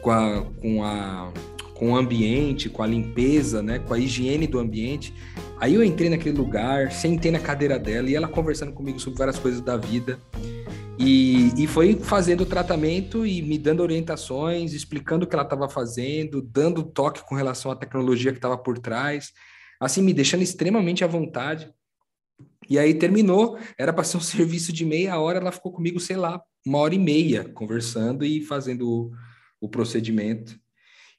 com 0.00 0.10
a, 0.12 0.46
com 0.60 0.84
a 0.84 1.32
com 1.74 1.92
o 1.92 1.96
ambiente, 1.96 2.68
com 2.68 2.82
a 2.82 2.86
limpeza, 2.86 3.62
né, 3.62 3.78
com 3.78 3.94
a 3.94 3.98
higiene 3.98 4.46
do 4.46 4.58
ambiente. 4.58 5.14
Aí 5.58 5.74
eu 5.74 5.82
entrei 5.82 6.10
naquele 6.10 6.36
lugar, 6.36 6.92
sentei 6.92 7.30
na 7.30 7.38
cadeira 7.38 7.78
dela 7.78 8.10
e 8.10 8.14
ela 8.14 8.28
conversando 8.28 8.70
comigo 8.70 9.00
sobre 9.00 9.18
várias 9.18 9.38
coisas 9.38 9.62
da 9.62 9.78
vida. 9.78 10.18
E, 11.02 11.54
e 11.56 11.66
foi 11.66 11.94
fazendo 11.98 12.42
o 12.42 12.46
tratamento 12.46 13.26
e 13.26 13.40
me 13.40 13.56
dando 13.56 13.82
orientações, 13.82 14.74
explicando 14.74 15.24
o 15.24 15.28
que 15.28 15.34
ela 15.34 15.44
estava 15.44 15.66
fazendo, 15.66 16.42
dando 16.42 16.82
toque 16.82 17.24
com 17.24 17.34
relação 17.34 17.70
à 17.70 17.76
tecnologia 17.76 18.32
que 18.32 18.38
estava 18.38 18.58
por 18.58 18.78
trás, 18.78 19.32
assim, 19.80 20.02
me 20.02 20.12
deixando 20.12 20.42
extremamente 20.42 21.02
à 21.02 21.06
vontade. 21.06 21.72
E 22.68 22.78
aí 22.78 22.92
terminou, 22.92 23.58
era 23.78 23.94
para 23.94 24.04
ser 24.04 24.18
um 24.18 24.20
serviço 24.20 24.74
de 24.74 24.84
meia 24.84 25.18
hora, 25.18 25.38
ela 25.38 25.50
ficou 25.50 25.72
comigo, 25.72 25.98
sei 25.98 26.16
lá, 26.16 26.38
uma 26.66 26.78
hora 26.78 26.94
e 26.94 26.98
meia 26.98 27.44
conversando 27.44 28.22
e 28.22 28.42
fazendo 28.42 28.86
o, 28.86 29.10
o 29.58 29.70
procedimento. 29.70 30.60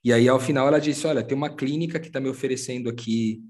E 0.04 0.13
aí, 0.13 0.28
ao 0.30 0.39
final, 0.39 0.67
ela 0.67 0.80
disse: 0.80 1.08
Olha, 1.08 1.24
tem 1.24 1.36
uma 1.36 1.56
clínica 1.56 2.00
que 2.00 2.08
está 2.08 2.20
me 2.20 2.30
oferecendo 2.30 2.88
aqui 2.88 3.41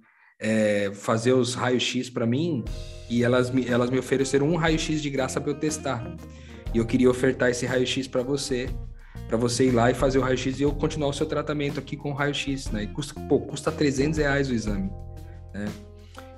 é, 0.42 0.92
fazer 0.94 1.34
os 1.34 1.54
raios-x 1.54 2.10
para 2.10 2.26
mim, 2.26 2.66
e 3.08 3.24
elas 3.24 3.52
me, 3.52 3.68
elas 3.68 3.90
me 3.92 4.00
ofereceram 4.00 4.50
um 4.50 4.56
raio-x 4.56 5.02
de 5.02 5.10
graça 5.10 5.40
para 5.40 5.52
eu 5.52 5.56
testar. 5.56 6.04
E 6.74 6.78
eu 6.80 6.86
queria 6.86 7.10
ofertar 7.10 7.52
esse 7.52 7.66
raio-x 7.66 8.08
para 8.08 8.24
você, 8.24 8.70
para 9.28 9.38
você 9.38 9.68
ir 9.68 9.72
lá 9.72 9.92
e 9.92 9.94
fazer 9.94 10.18
o 10.18 10.22
raio-x 10.22 10.60
e 10.60 10.64
eu 10.64 10.72
continuar 10.72 11.10
o 11.10 11.14
seu 11.14 11.26
tratamento 11.26 11.80
aqui 11.80 11.96
com 11.96 12.12
o 12.12 12.14
raio-x, 12.14 12.72
né? 12.72 12.84
E 12.84 12.88
custa, 12.88 13.20
pô, 13.22 13.40
custa 13.42 13.72
300 13.72 14.18
reais 14.18 14.50
o 14.50 14.54
exame, 14.54 14.90
né? 15.54 15.66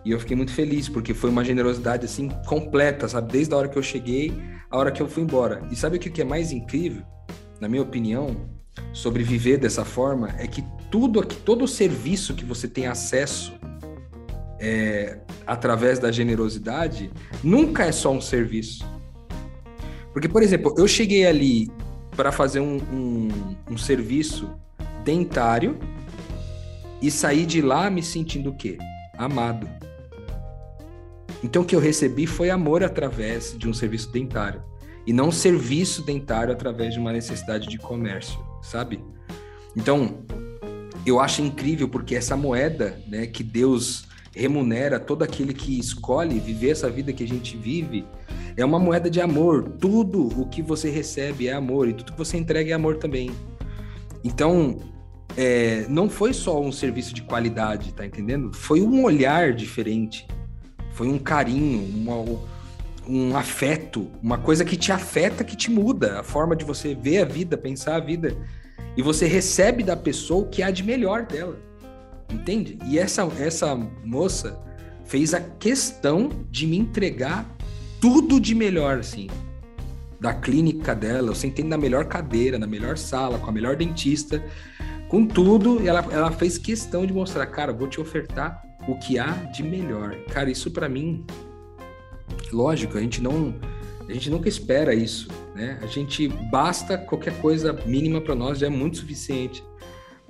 E 0.03 0.11
eu 0.11 0.19
fiquei 0.19 0.35
muito 0.35 0.51
feliz, 0.51 0.89
porque 0.89 1.13
foi 1.13 1.29
uma 1.29 1.45
generosidade, 1.45 2.05
assim, 2.05 2.27
completa, 2.45 3.07
sabe? 3.07 3.31
Desde 3.31 3.53
a 3.53 3.57
hora 3.57 3.69
que 3.69 3.77
eu 3.77 3.83
cheguei, 3.83 4.33
a 4.69 4.77
hora 4.77 4.91
que 4.91 5.01
eu 5.01 5.07
fui 5.07 5.23
embora. 5.23 5.65
E 5.71 5.77
sabe 5.77 5.95
o 5.95 5.99
que 5.99 6.21
é 6.21 6.25
mais 6.25 6.51
incrível, 6.51 7.03
na 7.61 7.69
minha 7.69 7.81
opinião, 7.81 8.35
sobre 8.91 9.23
viver 9.23 9.57
dessa 9.57 9.85
forma? 9.85 10.35
É 10.37 10.45
que 10.45 10.61
tudo 10.91 11.21
aqui, 11.21 11.37
todo 11.37 11.63
o 11.63 11.67
serviço 11.67 12.33
que 12.33 12.43
você 12.43 12.67
tem 12.67 12.87
acesso 12.87 13.53
é, 14.63 15.17
através 15.45 15.99
da 15.99 16.09
generosidade, 16.09 17.11
nunca 17.43 17.83
é 17.83 17.91
só 17.91 18.13
um 18.13 18.21
serviço. 18.21 18.87
Porque, 20.13 20.29
por 20.29 20.41
exemplo, 20.41 20.73
eu 20.77 20.87
cheguei 20.87 21.25
ali 21.25 21.69
para 22.15 22.31
fazer 22.31 22.61
um, 22.61 22.77
um, 22.77 23.27
um 23.71 23.77
serviço 23.77 24.49
dentário 25.03 25.77
e 27.01 27.11
saí 27.11 27.45
de 27.45 27.61
lá 27.61 27.89
me 27.89 28.01
sentindo 28.01 28.51
o 28.51 28.55
quê? 28.55 28.77
Amado. 29.17 29.69
Então, 31.43 31.63
o 31.63 31.65
que 31.65 31.75
eu 31.75 31.79
recebi 31.81 32.25
foi 32.25 32.49
amor 32.49 32.85
através 32.85 33.53
de 33.57 33.67
um 33.67 33.73
serviço 33.73 34.13
dentário 34.13 34.63
e 35.05 35.11
não 35.11 35.29
serviço 35.29 36.01
dentário 36.03 36.53
através 36.53 36.93
de 36.93 37.01
uma 37.01 37.11
necessidade 37.11 37.67
de 37.67 37.77
comércio, 37.77 38.39
sabe? 38.61 39.03
Então, 39.75 40.23
eu 41.05 41.19
acho 41.19 41.41
incrível 41.41 41.89
porque 41.89 42.15
essa 42.15 42.37
moeda, 42.37 42.97
né, 43.05 43.27
que 43.27 43.43
Deus 43.43 44.07
remunera 44.35 44.99
todo 44.99 45.23
aquele 45.23 45.53
que 45.53 45.79
escolhe 45.79 46.39
viver 46.39 46.71
essa 46.71 46.89
vida 46.89 47.13
que 47.13 47.23
a 47.23 47.27
gente 47.27 47.55
vive, 47.57 48.05
é 48.55 48.63
uma 48.63 48.79
moeda 48.79 49.09
de 49.09 49.21
amor. 49.21 49.63
Tudo 49.79 50.27
o 50.39 50.47
que 50.47 50.61
você 50.61 50.89
recebe 50.89 51.47
é 51.47 51.53
amor 51.53 51.87
e 51.87 51.93
tudo 51.93 52.11
que 52.13 52.17
você 52.17 52.37
entrega 52.37 52.71
é 52.71 52.73
amor 52.73 52.97
também. 52.97 53.31
Então, 54.23 54.77
é, 55.35 55.85
não 55.89 56.09
foi 56.09 56.33
só 56.33 56.61
um 56.61 56.71
serviço 56.71 57.13
de 57.13 57.21
qualidade, 57.21 57.93
tá 57.93 58.05
entendendo? 58.05 58.53
Foi 58.53 58.81
um 58.81 59.03
olhar 59.03 59.53
diferente 59.53 60.25
foi 60.93 61.07
um 61.07 61.17
carinho, 61.17 61.83
uma, 61.95 62.39
um 63.07 63.35
afeto, 63.35 64.09
uma 64.21 64.37
coisa 64.37 64.63
que 64.63 64.77
te 64.77 64.91
afeta, 64.91 65.43
que 65.43 65.57
te 65.57 65.69
muda, 65.69 66.19
a 66.19 66.23
forma 66.23 66.55
de 66.55 66.63
você 66.63 66.95
ver 66.95 67.23
a 67.23 67.25
vida, 67.25 67.57
pensar 67.57 67.95
a 67.95 67.99
vida. 67.99 68.37
E 68.95 69.01
você 69.01 69.25
recebe 69.25 69.83
da 69.83 69.97
pessoa 69.97 70.45
o 70.45 70.49
que 70.49 70.61
há 70.61 70.69
de 70.69 70.83
melhor 70.83 71.25
dela. 71.25 71.57
Entende? 72.33 72.77
E 72.85 72.97
essa, 72.97 73.21
essa 73.39 73.75
moça 74.03 74.59
fez 75.05 75.33
a 75.33 75.39
questão 75.39 76.29
de 76.49 76.65
me 76.65 76.77
entregar 76.77 77.45
tudo 78.01 78.39
de 78.39 78.55
melhor, 78.55 78.99
assim. 78.99 79.27
Da 80.19 80.33
clínica 80.33 80.95
dela, 80.95 81.29
eu 81.29 81.35
sentei 81.35 81.63
na 81.63 81.77
melhor 81.77 82.05
cadeira, 82.05 82.57
na 82.57 82.65
melhor 82.65 82.97
sala, 82.97 83.37
com 83.37 83.49
a 83.49 83.53
melhor 83.53 83.75
dentista, 83.75 84.43
com 85.07 85.25
tudo. 85.25 85.87
Ela, 85.87 86.05
ela 86.11 86.31
fez 86.31 86.57
questão 86.57 87.05
de 87.05 87.13
mostrar, 87.13 87.45
cara, 87.47 87.71
vou 87.71 87.87
te 87.87 88.01
ofertar 88.01 88.63
o 88.87 88.97
que 88.97 89.19
há 89.19 89.31
de 89.51 89.61
melhor. 89.63 90.15
Cara, 90.29 90.49
isso 90.49 90.71
para 90.71 90.89
mim, 90.89 91.25
lógico, 92.51 92.97
a 92.97 93.01
gente 93.01 93.21
não 93.21 93.53
a 94.07 94.11
gente 94.11 94.29
nunca 94.29 94.49
espera 94.49 94.93
isso, 94.93 95.27
né? 95.55 95.79
A 95.81 95.85
gente 95.85 96.27
basta 96.27 96.97
qualquer 96.97 97.39
coisa 97.39 97.73
mínima 97.85 98.19
para 98.19 98.35
nós 98.35 98.59
já 98.59 98.67
é 98.67 98.69
muito 98.69 98.97
suficiente. 98.97 99.63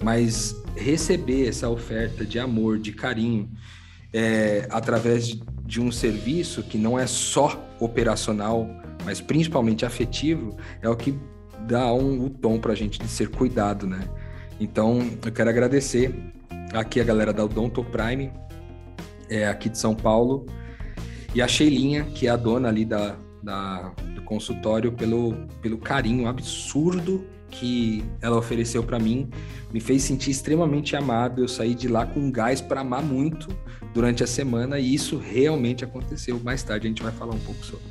Mas 0.02 0.56
receber 0.76 1.48
essa 1.48 1.70
oferta 1.70 2.26
de 2.26 2.40
amor, 2.40 2.80
de 2.80 2.92
carinho, 2.92 3.50
é, 4.14 4.68
através 4.70 5.28
de, 5.28 5.44
de 5.66 5.82
um 5.82 5.92
serviço 5.92 6.64
que 6.64 6.78
não 6.78 6.98
é 6.98 7.08
só 7.08 7.64
operacional, 7.80 8.68
mas 9.06 9.22
principalmente 9.22 9.86
afetivo, 9.86 10.56
é 10.82 10.90
o 10.90 10.96
que 10.96 11.18
dá 11.68 11.94
um, 11.94 12.26
o 12.26 12.30
tom 12.30 12.60
para 12.60 12.74
a 12.74 12.76
gente 12.76 13.00
de 13.00 13.08
ser 13.08 13.30
cuidado, 13.30 13.88
né? 13.88 14.02
Então, 14.60 15.00
eu 15.26 15.32
quero 15.32 15.50
agradecer 15.50 16.14
aqui 16.74 17.00
a 17.00 17.04
galera 17.04 17.34
da 17.34 17.44
Odonto 17.44 17.84
Prime 17.84 18.32
é, 19.30 19.48
aqui 19.48 19.70
de 19.70 19.78
São 19.78 19.96
Paulo, 19.96 20.46
e 21.34 21.42
a 21.42 21.48
Sheilinha, 21.48 22.04
que 22.04 22.28
é 22.28 22.30
a 22.30 22.36
dona 22.36 22.70
ali 22.70 22.86
da, 22.86 23.16
da, 23.42 23.92
do 24.16 24.22
consultório, 24.22 24.92
pelo, 24.92 25.34
pelo 25.62 25.78
carinho 25.78 26.28
absurdo 26.28 27.26
que 27.54 28.04
ela 28.20 28.38
ofereceu 28.38 28.84
para 28.84 28.98
mim, 28.98 29.30
me 29.72 29.80
fez 29.80 30.04
sentir 30.04 30.32
extremamente 30.32 30.96
amado. 30.96 31.42
Eu 31.42 31.48
saí 31.48 31.76
de 31.76 31.88
lá 31.88 32.06
com 32.06 32.32
gás 32.32 32.60
para 32.60 32.82
amar 32.82 33.04
muito 33.04 33.48
durante 33.94 34.24
a 34.24 34.28
semana 34.28 34.80
e 34.80 34.94
isso 34.94 35.18
realmente 35.18 35.84
aconteceu. 35.84 36.40
Mais 36.44 36.64
tarde 36.64 36.88
a 36.88 36.90
gente 36.90 37.04
vai 37.04 37.12
falar 37.12 37.36
um 37.36 37.40
pouco 37.40 37.64
sobre. 37.64 37.86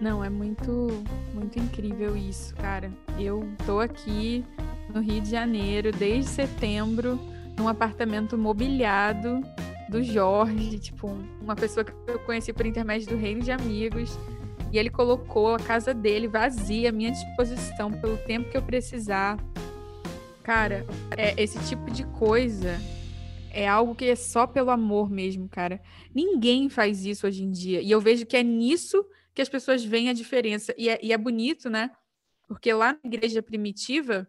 Não, 0.00 0.22
é 0.22 0.28
muito, 0.28 0.88
muito 1.32 1.58
incrível 1.58 2.16
isso, 2.16 2.54
cara. 2.56 2.90
Eu 3.18 3.48
tô 3.64 3.80
aqui 3.80 4.44
no 4.92 5.00
Rio 5.00 5.22
de 5.22 5.30
Janeiro 5.30 5.90
desde 5.92 6.28
setembro, 6.28 7.18
num 7.56 7.68
apartamento 7.68 8.36
mobiliado 8.36 9.40
do 9.88 10.02
Jorge, 10.02 10.78
tipo, 10.78 11.16
uma 11.40 11.54
pessoa 11.54 11.84
que 11.84 11.92
eu 12.06 12.18
conheci 12.20 12.52
por 12.52 12.66
intermédio 12.66 13.08
do 13.08 13.16
Reino 13.16 13.42
de 13.42 13.52
Amigos. 13.52 14.18
E 14.72 14.78
ele 14.78 14.88
colocou 14.88 15.54
a 15.54 15.58
casa 15.58 15.92
dele 15.92 16.26
vazia 16.26 16.88
à 16.88 16.92
minha 16.92 17.10
disposição 17.10 17.92
pelo 17.92 18.16
tempo 18.16 18.50
que 18.50 18.56
eu 18.56 18.62
precisar. 18.62 19.36
Cara, 20.42 20.86
é, 21.16 21.40
esse 21.40 21.58
tipo 21.68 21.90
de 21.90 22.04
coisa 22.06 22.80
é 23.52 23.68
algo 23.68 23.94
que 23.94 24.06
é 24.06 24.16
só 24.16 24.46
pelo 24.46 24.70
amor 24.70 25.10
mesmo, 25.10 25.48
cara. 25.48 25.80
Ninguém 26.14 26.70
faz 26.70 27.04
isso 27.04 27.26
hoje 27.26 27.44
em 27.44 27.50
dia. 27.50 27.82
E 27.82 27.90
eu 27.90 28.00
vejo 28.00 28.24
que 28.24 28.36
é 28.36 28.42
nisso 28.42 29.04
que 29.34 29.42
as 29.42 29.48
pessoas 29.48 29.84
veem 29.84 30.08
a 30.08 30.14
diferença. 30.14 30.74
E 30.78 30.88
é, 30.88 30.98
e 31.02 31.12
é 31.12 31.18
bonito, 31.18 31.68
né? 31.68 31.90
Porque 32.48 32.72
lá 32.72 32.94
na 32.94 33.00
igreja 33.04 33.42
primitiva, 33.42 34.26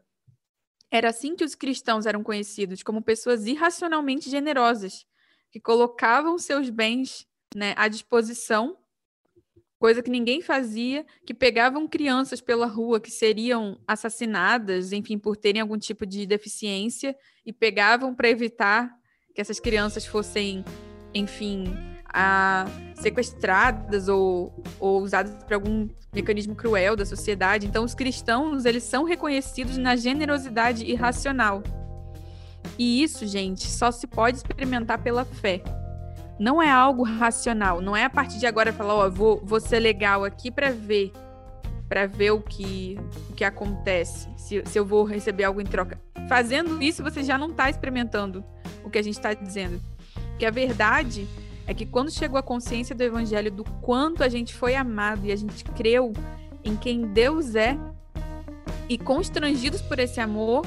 era 0.91 1.09
assim 1.09 1.35
que 1.35 1.43
os 1.43 1.55
cristãos 1.55 2.05
eram 2.05 2.21
conhecidos, 2.21 2.83
como 2.83 3.01
pessoas 3.01 3.47
irracionalmente 3.47 4.29
generosas, 4.29 5.05
que 5.51 5.59
colocavam 5.59 6.37
seus 6.37 6.69
bens 6.69 7.25
né, 7.55 7.73
à 7.77 7.87
disposição, 7.87 8.77
coisa 9.83 10.01
que 10.01 10.09
ninguém 10.09 10.41
fazia, 10.41 11.05
que 11.25 11.33
pegavam 11.33 11.89
crianças 11.89 12.39
pela 12.39 12.65
rua 12.65 13.01
que 13.01 13.11
seriam 13.11 13.77
assassinadas, 13.85 14.93
enfim, 14.93 15.17
por 15.17 15.35
terem 15.35 15.61
algum 15.61 15.77
tipo 15.77 16.05
de 16.05 16.25
deficiência, 16.25 17.13
e 17.45 17.51
pegavam 17.51 18.15
para 18.15 18.29
evitar 18.29 18.89
que 19.35 19.41
essas 19.41 19.59
crianças 19.59 20.05
fossem, 20.05 20.63
enfim, 21.13 21.65
a, 22.05 22.65
sequestradas 22.95 24.07
ou, 24.07 24.63
ou 24.79 25.01
usadas 25.01 25.43
por 25.43 25.53
algum 25.53 25.89
mecanismo 26.13 26.55
cruel 26.55 26.95
da 26.95 27.05
sociedade. 27.05 27.67
Então, 27.67 27.83
os 27.83 27.93
cristãos 27.93 28.63
eles 28.63 28.83
são 28.83 29.03
reconhecidos 29.03 29.75
na 29.77 29.97
generosidade 29.97 30.85
irracional. 30.85 31.61
E 32.79 33.03
isso, 33.03 33.27
gente, 33.27 33.67
só 33.67 33.91
se 33.91 34.07
pode 34.07 34.37
experimentar 34.37 35.03
pela 35.03 35.25
fé. 35.25 35.61
Não 36.39 36.61
é 36.61 36.69
algo 36.69 37.03
racional. 37.03 37.81
Não 37.81 37.95
é 37.95 38.03
a 38.03 38.09
partir 38.09 38.39
de 38.39 38.45
agora 38.45 38.73
falar, 38.73 38.95
ó, 38.95 39.07
oh, 39.07 39.11
vou, 39.11 39.41
vou 39.43 39.59
ser 39.59 39.79
legal 39.79 40.23
aqui 40.23 40.49
para 40.49 40.71
ver, 40.71 41.11
para 41.87 42.07
ver 42.07 42.31
o 42.31 42.41
que, 42.41 42.97
o 43.29 43.33
que 43.33 43.43
acontece, 43.43 44.27
se, 44.37 44.63
se 44.65 44.77
eu 44.77 44.85
vou 44.85 45.03
receber 45.03 45.43
algo 45.43 45.61
em 45.61 45.65
troca. 45.65 45.99
Fazendo 46.27 46.81
isso, 46.81 47.03
você 47.03 47.23
já 47.23 47.37
não 47.37 47.49
está 47.49 47.69
experimentando 47.69 48.43
o 48.83 48.89
que 48.89 48.97
a 48.97 49.01
gente 49.01 49.15
está 49.15 49.33
dizendo. 49.33 49.79
Que 50.39 50.45
a 50.45 50.51
verdade 50.51 51.27
é 51.67 51.73
que 51.73 51.85
quando 51.85 52.11
chegou 52.11 52.37
a 52.37 52.43
consciência 52.43 52.95
do 52.95 53.01
evangelho 53.01 53.51
do 53.51 53.63
quanto 53.81 54.23
a 54.23 54.29
gente 54.29 54.53
foi 54.53 54.75
amado 54.75 55.25
e 55.25 55.31
a 55.31 55.35
gente 55.35 55.63
creu 55.63 56.13
em 56.63 56.75
quem 56.75 57.07
Deus 57.07 57.55
é, 57.55 57.77
e 58.89 58.97
constrangidos 58.97 59.81
por 59.81 59.99
esse 59.99 60.19
amor, 60.19 60.65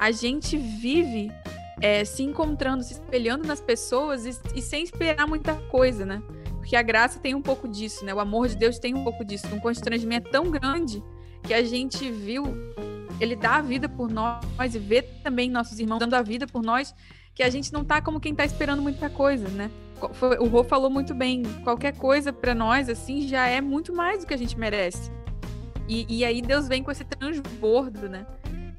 a 0.00 0.10
gente 0.10 0.56
vive 0.56 1.30
é, 1.80 2.04
se 2.04 2.22
encontrando, 2.22 2.82
se 2.82 2.94
espelhando 2.94 3.46
nas 3.46 3.60
pessoas 3.60 4.26
e, 4.26 4.38
e, 4.54 4.62
sem 4.62 4.84
esperar 4.84 5.26
muita 5.26 5.54
coisa, 5.54 6.04
né? 6.04 6.22
Porque 6.56 6.76
a 6.76 6.82
graça 6.82 7.18
tem 7.18 7.34
um 7.34 7.42
pouco 7.42 7.68
disso, 7.68 8.04
né? 8.04 8.14
O 8.14 8.20
amor 8.20 8.48
de 8.48 8.56
Deus 8.56 8.78
tem 8.78 8.94
um 8.94 9.02
pouco 9.02 9.24
disso. 9.24 9.46
Um 9.52 9.58
constrangimento 9.58 10.30
tão 10.30 10.50
grande 10.50 11.02
que 11.42 11.52
a 11.52 11.62
gente 11.64 12.10
viu 12.10 12.44
ele 13.20 13.36
dá 13.36 13.56
a 13.56 13.62
vida 13.62 13.88
por 13.88 14.10
nós 14.10 14.74
e 14.74 14.78
vê 14.78 15.02
também 15.02 15.48
nossos 15.48 15.78
irmãos 15.78 16.00
dando 16.00 16.14
a 16.14 16.22
vida 16.22 16.46
por 16.46 16.62
nós, 16.62 16.92
que 17.34 17.42
a 17.42 17.48
gente 17.48 17.72
não 17.72 17.84
tá 17.84 18.02
como 18.02 18.18
quem 18.18 18.34
tá 18.34 18.44
esperando 18.44 18.82
muita 18.82 19.08
coisa, 19.08 19.48
né? 19.48 19.70
o 20.40 20.48
Rô 20.48 20.64
falou 20.64 20.90
muito 20.90 21.14
bem, 21.14 21.44
qualquer 21.62 21.96
coisa 21.96 22.32
para 22.32 22.54
nós, 22.54 22.88
assim, 22.88 23.28
já 23.28 23.46
é 23.46 23.60
muito 23.60 23.94
mais 23.94 24.20
do 24.20 24.26
que 24.26 24.34
a 24.34 24.36
gente 24.36 24.58
merece. 24.58 25.12
E, 25.88 26.04
e 26.08 26.24
aí 26.24 26.42
Deus 26.42 26.66
vem 26.66 26.82
com 26.82 26.90
esse 26.90 27.04
transbordo, 27.04 28.08
né? 28.08 28.26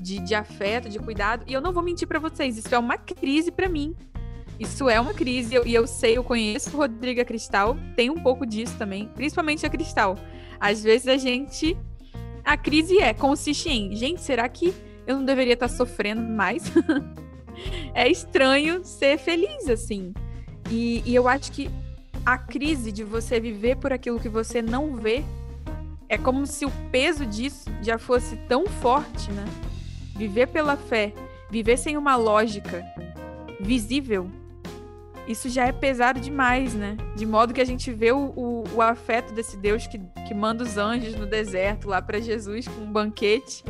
De, 0.04 0.20
de 0.20 0.36
afeto, 0.36 0.90
de 0.90 1.00
cuidado. 1.00 1.46
E 1.48 1.54
eu 1.54 1.62
não 1.62 1.72
vou 1.72 1.82
mentir 1.82 2.08
para 2.08 2.20
vocês, 2.20 2.58
isso 2.58 2.76
é 2.76 2.78
uma 2.78 2.98
crise 2.98 3.52
para 3.52 3.70
mim. 3.70 3.96
Isso 4.60 4.88
é 4.88 5.00
uma 5.00 5.14
crise, 5.14 5.54
e 5.54 5.56
eu, 5.56 5.64
eu 5.66 5.88
sei, 5.88 6.18
eu 6.18 6.24
conheço 6.24 6.76
Rodriga 6.78 7.26
Cristal, 7.26 7.76
tem 7.96 8.10
um 8.10 8.22
pouco 8.22 8.46
disso 8.46 8.78
também, 8.78 9.10
principalmente 9.16 9.66
a 9.66 9.70
Cristal. 9.70 10.18
Às 10.60 10.84
vezes 10.84 11.08
a 11.08 11.18
gente. 11.18 11.78
A 12.46 12.58
crise 12.58 13.00
é, 13.00 13.14
consiste 13.14 13.70
em, 13.70 13.96
gente, 13.96 14.22
será 14.22 14.48
que 14.50 14.74
eu 15.08 15.16
não 15.16 15.26
deveria 15.26 15.54
estar 15.54 15.70
tá 15.70 15.74
sofrendo 15.74 16.22
mais? 16.22 16.72
é 17.96 18.10
estranho 18.10 18.84
ser 18.84 19.18
feliz, 19.18 19.70
assim. 19.70 20.14
E, 20.70 21.02
e 21.06 21.16
eu 21.16 21.28
acho 21.28 21.52
que 21.52 21.70
a 22.26 22.38
crise 22.38 22.92
de 22.92 23.04
você 23.04 23.40
viver 23.40 23.78
por 23.78 23.92
aquilo 23.92 24.20
que 24.20 24.30
você 24.30 24.62
não 24.62 24.96
vê 24.96 25.24
é 26.08 26.18
como 26.18 26.46
se 26.46 26.66
o 26.66 26.72
peso 26.92 27.26
disso 27.26 27.70
já 27.82 27.98
fosse 27.98 28.36
tão 28.48 28.66
forte, 28.66 29.32
né? 29.32 29.46
Viver 30.16 30.48
pela 30.48 30.78
fé, 30.78 31.14
viver 31.50 31.78
sem 31.78 31.98
uma 31.98 32.16
lógica 32.16 32.86
visível, 33.60 34.30
isso 35.28 35.50
já 35.50 35.66
é 35.66 35.72
pesado 35.72 36.20
demais, 36.20 36.74
né? 36.74 36.98
De 37.16 37.26
modo 37.26 37.54
que 37.54 37.62
a 37.62 37.66
gente 37.66 37.92
vê 37.92 38.12
o, 38.12 38.34
o, 38.36 38.64
o 38.76 38.82
afeto 38.82 39.34
desse 39.34 39.56
Deus 39.56 39.88
que, 39.88 40.00
que 40.28 40.34
manda 40.34 40.64
os 40.64 40.78
anjos 40.78 41.16
no 41.16 41.26
deserto 41.26 41.88
lá 41.88 42.02
para 42.02 42.20
Jesus 42.20 42.68
com 42.68 42.82
um 42.82 42.92
banquete 42.92 43.64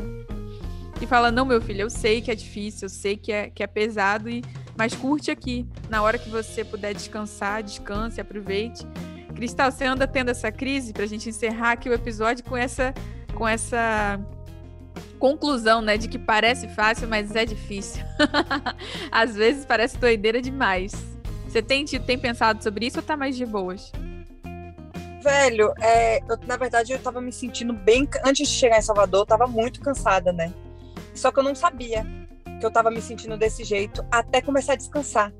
e 1.00 1.06
fala: 1.06 1.32
Não, 1.32 1.46
meu 1.46 1.62
filho, 1.62 1.82
eu 1.82 1.90
sei 1.90 2.22
que 2.22 2.32
é 2.32 2.36
difícil, 2.36 2.86
eu 2.86 2.90
sei 2.90 3.16
que 3.16 3.32
é, 3.32 3.50
que 3.50 3.62
é 3.62 3.68
pesado 3.68 4.30
e 4.30 4.44
mas 4.76 4.96
curte 4.96 5.30
aqui. 5.30 5.68
Na 5.90 6.02
hora 6.02 6.18
que 6.18 6.30
você 6.30 6.64
puder 6.64 6.94
descansar, 6.94 7.62
descanse, 7.62 8.20
aproveite. 8.20 8.86
Cristal, 9.36 9.72
você 9.72 9.86
anda 9.86 10.08
tendo 10.08 10.30
essa 10.30 10.52
crise 10.52 10.94
para 10.94 11.04
a 11.04 11.08
gente 11.08 11.30
encerrar 11.30 11.74
aqui 11.74 11.90
o 11.90 11.94
episódio 11.94 12.44
com 12.44 12.58
essa, 12.58 12.94
com 13.36 13.48
essa 13.48 14.20
conclusão, 15.24 15.82
né, 15.82 15.98
de 15.98 16.10
que 16.10 16.20
parece 16.20 16.68
fácil, 16.68 17.08
mas 17.08 17.34
é 17.34 17.46
difícil. 17.46 18.04
Às 19.10 19.34
vezes 19.34 19.66
parece 19.66 19.98
doideira 19.98 20.42
demais. 20.42 20.92
Você 21.48 21.62
tem, 21.62 21.86
tem 21.86 22.20
pensado 22.20 22.62
sobre 22.62 22.88
isso 22.88 23.00
ou 23.00 23.04
tá 23.04 23.16
mais 23.16 23.38
de 23.38 23.46
boas? 23.46 23.90
Velho, 25.24 25.74
é, 25.80 26.18
eu, 26.18 26.38
na 26.46 26.58
verdade 26.58 26.92
eu 26.92 27.00
tava 27.00 27.22
me 27.22 27.32
sentindo 27.32 27.72
bem. 27.72 28.06
Antes 28.26 28.50
de 28.50 28.54
chegar 28.54 28.78
em 28.78 28.82
Salvador, 28.82 29.22
eu 29.22 29.26
tava 29.26 29.48
muito 29.48 29.80
cansada, 29.80 30.34
né? 30.34 30.54
Só 31.16 31.32
que 31.32 31.40
eu 31.40 31.44
não 31.44 31.56
sabia 31.56 32.06
que 32.60 32.66
eu 32.66 32.68
estava 32.68 32.92
me 32.92 33.02
sentindo 33.02 33.38
desse 33.38 33.64
jeito 33.64 34.06
até 34.12 34.42
começar 34.42 34.74
a 34.74 34.76
descansar. 34.76 35.32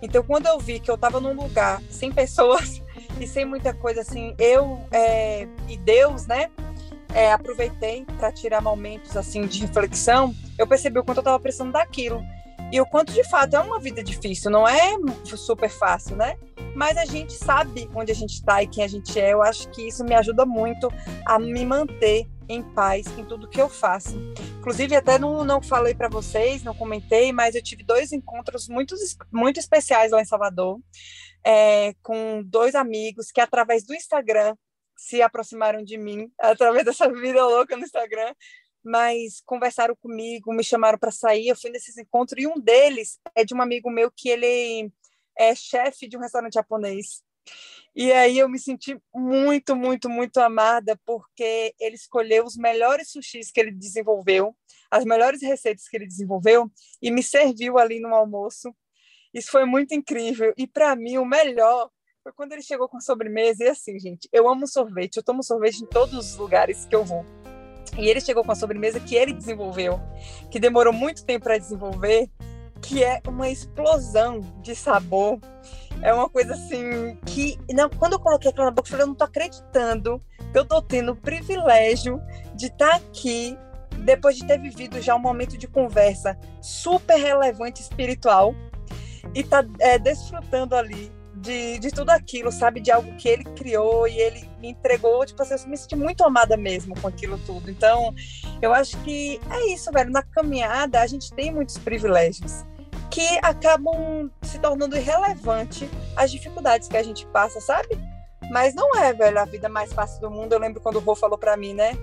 Então, 0.00 0.22
quando 0.22 0.46
eu 0.46 0.58
vi 0.58 0.80
que 0.80 0.90
eu 0.90 0.94
estava 0.94 1.20
num 1.20 1.34
lugar 1.34 1.82
sem 1.90 2.10
pessoas 2.10 2.80
e 3.20 3.26
sem 3.26 3.44
muita 3.44 3.74
coisa 3.74 4.00
assim, 4.00 4.34
eu 4.38 4.80
é, 4.90 5.46
e 5.68 5.76
Deus, 5.76 6.26
né? 6.26 6.50
É, 7.14 7.32
aproveitei 7.32 8.04
para 8.18 8.30
tirar 8.32 8.60
momentos 8.60 9.16
assim 9.16 9.46
de 9.46 9.60
reflexão. 9.60 10.34
Eu 10.58 10.66
percebi 10.66 10.98
o 10.98 11.04
quanto 11.04 11.18
eu 11.18 11.22
estava 11.22 11.40
precisando 11.40 11.72
daquilo 11.72 12.22
e 12.72 12.80
o 12.80 12.86
quanto 12.86 13.12
de 13.12 13.22
fato 13.24 13.54
é 13.54 13.60
uma 13.60 13.78
vida 13.78 14.02
difícil. 14.02 14.50
Não 14.50 14.66
é 14.66 14.96
super 15.36 15.70
fácil, 15.70 16.16
né? 16.16 16.36
Mas 16.74 16.96
a 16.96 17.04
gente 17.04 17.32
sabe 17.32 17.88
onde 17.94 18.12
a 18.12 18.14
gente 18.14 18.34
está 18.34 18.62
e 18.62 18.66
quem 18.66 18.84
a 18.84 18.88
gente 18.88 19.18
é. 19.18 19.32
Eu 19.32 19.42
acho 19.42 19.68
que 19.70 19.86
isso 19.86 20.04
me 20.04 20.14
ajuda 20.14 20.44
muito 20.44 20.88
a 21.24 21.38
me 21.38 21.64
manter 21.64 22.28
em 22.48 22.62
paz 22.62 23.06
em 23.18 23.24
tudo 23.24 23.48
que 23.48 23.60
eu 23.60 23.68
faço. 23.68 24.16
Inclusive, 24.58 24.94
até 24.94 25.18
não, 25.18 25.44
não 25.44 25.62
falei 25.62 25.94
para 25.94 26.08
vocês, 26.08 26.62
não 26.62 26.74
comentei, 26.74 27.32
mas 27.32 27.54
eu 27.54 27.62
tive 27.62 27.82
dois 27.82 28.12
encontros 28.12 28.68
muito, 28.68 28.94
muito 29.32 29.58
especiais 29.58 30.12
lá 30.12 30.20
em 30.20 30.26
Salvador, 30.26 30.78
é, 31.44 31.94
com 32.02 32.42
dois 32.44 32.74
amigos 32.74 33.30
que, 33.30 33.40
através 33.40 33.84
do 33.84 33.94
Instagram, 33.94 34.54
se 34.96 35.22
aproximaram 35.22 35.82
de 35.82 35.96
mim, 35.98 36.30
através 36.38 36.84
dessa 36.84 37.12
vida 37.12 37.44
louca 37.44 37.76
no 37.76 37.84
Instagram, 37.84 38.34
mas 38.82 39.42
conversaram 39.44 39.96
comigo, 39.96 40.54
me 40.54 40.62
chamaram 40.62 40.98
para 40.98 41.10
sair. 41.10 41.48
Eu 41.48 41.56
fui 41.56 41.70
nesses 41.70 41.98
encontros 41.98 42.42
e 42.42 42.46
um 42.46 42.58
deles 42.58 43.18
é 43.34 43.44
de 43.44 43.54
um 43.54 43.60
amigo 43.60 43.90
meu 43.90 44.10
que 44.10 44.28
ele 44.28 44.90
é 45.36 45.54
chefe 45.54 46.08
de 46.08 46.16
um 46.16 46.20
restaurante 46.20 46.54
japonês. 46.54 47.22
E 47.94 48.12
aí 48.12 48.38
eu 48.38 48.48
me 48.48 48.58
senti 48.58 49.00
muito, 49.14 49.74
muito, 49.74 50.08
muito 50.08 50.38
amada 50.38 50.98
porque 51.04 51.74
ele 51.80 51.94
escolheu 51.94 52.44
os 52.44 52.56
melhores 52.56 53.10
sushis 53.10 53.50
que 53.50 53.58
ele 53.58 53.72
desenvolveu, 53.72 54.54
as 54.90 55.04
melhores 55.04 55.42
receitas 55.42 55.88
que 55.88 55.96
ele 55.96 56.06
desenvolveu 56.06 56.70
e 57.00 57.10
me 57.10 57.22
serviu 57.22 57.78
ali 57.78 57.98
no 57.98 58.14
almoço. 58.14 58.74
Isso 59.32 59.50
foi 59.50 59.64
muito 59.64 59.94
incrível. 59.94 60.52
E 60.56 60.66
para 60.66 60.94
mim 60.94 61.18
o 61.18 61.24
melhor 61.24 61.90
foi 62.26 62.32
quando 62.32 62.52
ele 62.52 62.62
chegou 62.62 62.88
com 62.88 62.96
a 62.96 63.00
sobremesa 63.00 63.62
e 63.62 63.68
assim, 63.68 63.96
gente, 64.00 64.28
eu 64.32 64.48
amo 64.48 64.66
sorvete, 64.66 65.18
eu 65.18 65.22
tomo 65.22 65.44
sorvete 65.44 65.84
em 65.84 65.86
todos 65.86 66.32
os 66.32 66.36
lugares 66.36 66.84
que 66.84 66.96
eu 66.96 67.04
vou. 67.04 67.24
E 67.96 68.08
ele 68.08 68.20
chegou 68.20 68.42
com 68.42 68.50
a 68.50 68.56
sobremesa 68.56 68.98
que 68.98 69.14
ele 69.14 69.32
desenvolveu, 69.32 70.00
que 70.50 70.58
demorou 70.58 70.92
muito 70.92 71.24
tempo 71.24 71.44
para 71.44 71.56
desenvolver, 71.56 72.28
que 72.82 73.04
é 73.04 73.22
uma 73.28 73.48
explosão 73.48 74.40
de 74.60 74.74
sabor 74.74 75.38
é 76.02 76.12
uma 76.12 76.28
coisa 76.28 76.52
assim 76.52 77.16
que. 77.24 77.56
Não, 77.72 77.88
quando 77.88 78.14
eu 78.14 78.20
coloquei 78.20 78.50
aquela 78.50 78.66
na 78.66 78.70
boca, 78.70 78.86
eu 78.86 78.90
falei, 78.90 79.04
eu 79.04 79.08
não 79.08 79.14
tô 79.14 79.24
acreditando 79.24 80.20
que 80.52 80.58
eu 80.58 80.64
tô 80.64 80.82
tendo 80.82 81.12
o 81.12 81.16
privilégio 81.16 82.20
de 82.54 82.66
estar 82.66 82.90
tá 82.90 82.96
aqui 82.96 83.56
depois 84.04 84.36
de 84.36 84.46
ter 84.46 84.60
vivido 84.60 85.00
já 85.00 85.14
um 85.14 85.20
momento 85.20 85.56
de 85.56 85.66
conversa 85.66 86.36
super 86.60 87.16
relevante 87.16 87.80
espiritual 87.80 88.54
e 89.34 89.42
tá 89.42 89.64
é, 89.80 89.98
desfrutando 89.98 90.76
ali 90.76 91.10
de, 91.46 91.78
de 91.78 91.90
tudo 91.90 92.10
aquilo, 92.10 92.50
sabe? 92.50 92.80
De 92.80 92.90
algo 92.90 93.14
que 93.16 93.28
ele 93.28 93.44
criou 93.44 94.06
e 94.06 94.18
ele 94.18 94.48
me 94.60 94.70
entregou. 94.70 95.24
Tipo 95.24 95.42
assim, 95.42 95.54
eu 95.54 95.70
me 95.70 95.76
senti 95.76 95.96
muito 95.96 96.24
amada 96.24 96.56
mesmo 96.56 97.00
com 97.00 97.08
aquilo 97.08 97.38
tudo. 97.38 97.70
Então, 97.70 98.14
eu 98.60 98.74
acho 98.74 98.98
que 98.98 99.40
é 99.50 99.72
isso, 99.72 99.90
velho. 99.92 100.10
Na 100.10 100.22
caminhada, 100.22 101.00
a 101.00 101.06
gente 101.06 101.32
tem 101.32 101.52
muitos 101.52 101.78
privilégios 101.78 102.64
que 103.10 103.38
acabam 103.40 104.30
se 104.42 104.58
tornando 104.58 104.96
irrelevante 104.96 105.88
as 106.16 106.30
dificuldades 106.30 106.88
que 106.88 106.96
a 106.96 107.02
gente 107.02 107.24
passa, 107.28 107.60
sabe? 107.60 107.98
Mas 108.50 108.74
não 108.74 108.94
é, 108.96 109.12
velho, 109.12 109.38
a 109.38 109.44
vida 109.44 109.68
mais 109.68 109.92
fácil 109.92 110.20
do 110.20 110.30
mundo. 110.30 110.52
Eu 110.52 110.58
lembro 110.58 110.80
quando 110.80 110.96
o 110.96 111.00
Rô 111.00 111.14
falou 111.14 111.38
para 111.38 111.56
mim, 111.56 111.72
né? 111.72 111.96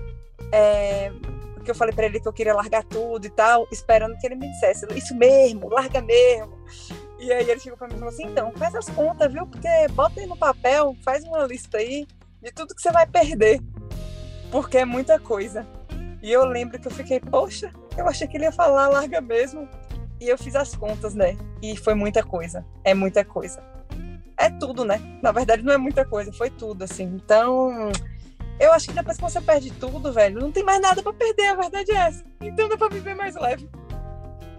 É, 0.50 1.12
porque 1.54 1.70
eu 1.70 1.74
falei 1.74 1.94
para 1.94 2.06
ele 2.06 2.20
que 2.20 2.28
eu 2.28 2.32
queria 2.32 2.54
largar 2.54 2.84
tudo 2.84 3.26
e 3.26 3.30
tal, 3.30 3.66
esperando 3.70 4.18
que 4.18 4.26
ele 4.26 4.34
me 4.34 4.50
dissesse 4.50 4.86
isso 4.94 5.14
mesmo, 5.14 5.68
larga 5.68 6.02
mesmo. 6.02 6.52
E 7.24 7.32
aí 7.32 7.48
ele 7.48 7.58
chegou 7.58 7.78
pra 7.78 7.88
mim 7.88 7.94
e 7.94 7.98
falou 7.98 8.12
assim, 8.12 8.26
então, 8.26 8.52
faz 8.52 8.74
as 8.74 8.90
contas, 8.90 9.32
viu? 9.32 9.46
Porque 9.46 9.66
bota 9.92 10.20
aí 10.20 10.26
no 10.26 10.36
papel, 10.36 10.94
faz 11.02 11.24
uma 11.24 11.46
lista 11.46 11.78
aí 11.78 12.06
de 12.42 12.52
tudo 12.52 12.74
que 12.74 12.82
você 12.82 12.92
vai 12.92 13.06
perder. 13.06 13.62
Porque 14.50 14.76
é 14.76 14.84
muita 14.84 15.18
coisa. 15.18 15.66
E 16.22 16.30
eu 16.30 16.44
lembro 16.44 16.78
que 16.78 16.86
eu 16.86 16.92
fiquei, 16.92 17.18
poxa, 17.18 17.72
eu 17.96 18.06
achei 18.06 18.28
que 18.28 18.36
ele 18.36 18.44
ia 18.44 18.52
falar 18.52 18.88
larga 18.88 19.22
mesmo. 19.22 19.66
E 20.20 20.28
eu 20.28 20.36
fiz 20.36 20.54
as 20.54 20.76
contas, 20.76 21.14
né? 21.14 21.34
E 21.62 21.74
foi 21.78 21.94
muita 21.94 22.22
coisa. 22.22 22.62
É 22.84 22.92
muita 22.92 23.24
coisa. 23.24 23.62
É 24.36 24.50
tudo, 24.50 24.84
né? 24.84 25.00
Na 25.22 25.32
verdade, 25.32 25.62
não 25.62 25.72
é 25.72 25.78
muita 25.78 26.04
coisa, 26.04 26.30
foi 26.30 26.50
tudo, 26.50 26.84
assim. 26.84 27.04
Então, 27.04 27.90
eu 28.60 28.70
acho 28.74 28.88
que 28.88 28.92
depois 28.92 29.16
que 29.16 29.22
você 29.22 29.40
perde 29.40 29.70
tudo, 29.72 30.12
velho, 30.12 30.40
não 30.40 30.52
tem 30.52 30.62
mais 30.62 30.78
nada 30.78 31.02
para 31.02 31.14
perder, 31.14 31.46
a 31.46 31.54
verdade 31.54 31.90
é 31.90 31.94
essa. 31.94 32.22
Então 32.42 32.68
dá 32.68 32.76
pra 32.76 32.88
viver 32.88 33.14
mais 33.14 33.34
leve. 33.34 33.66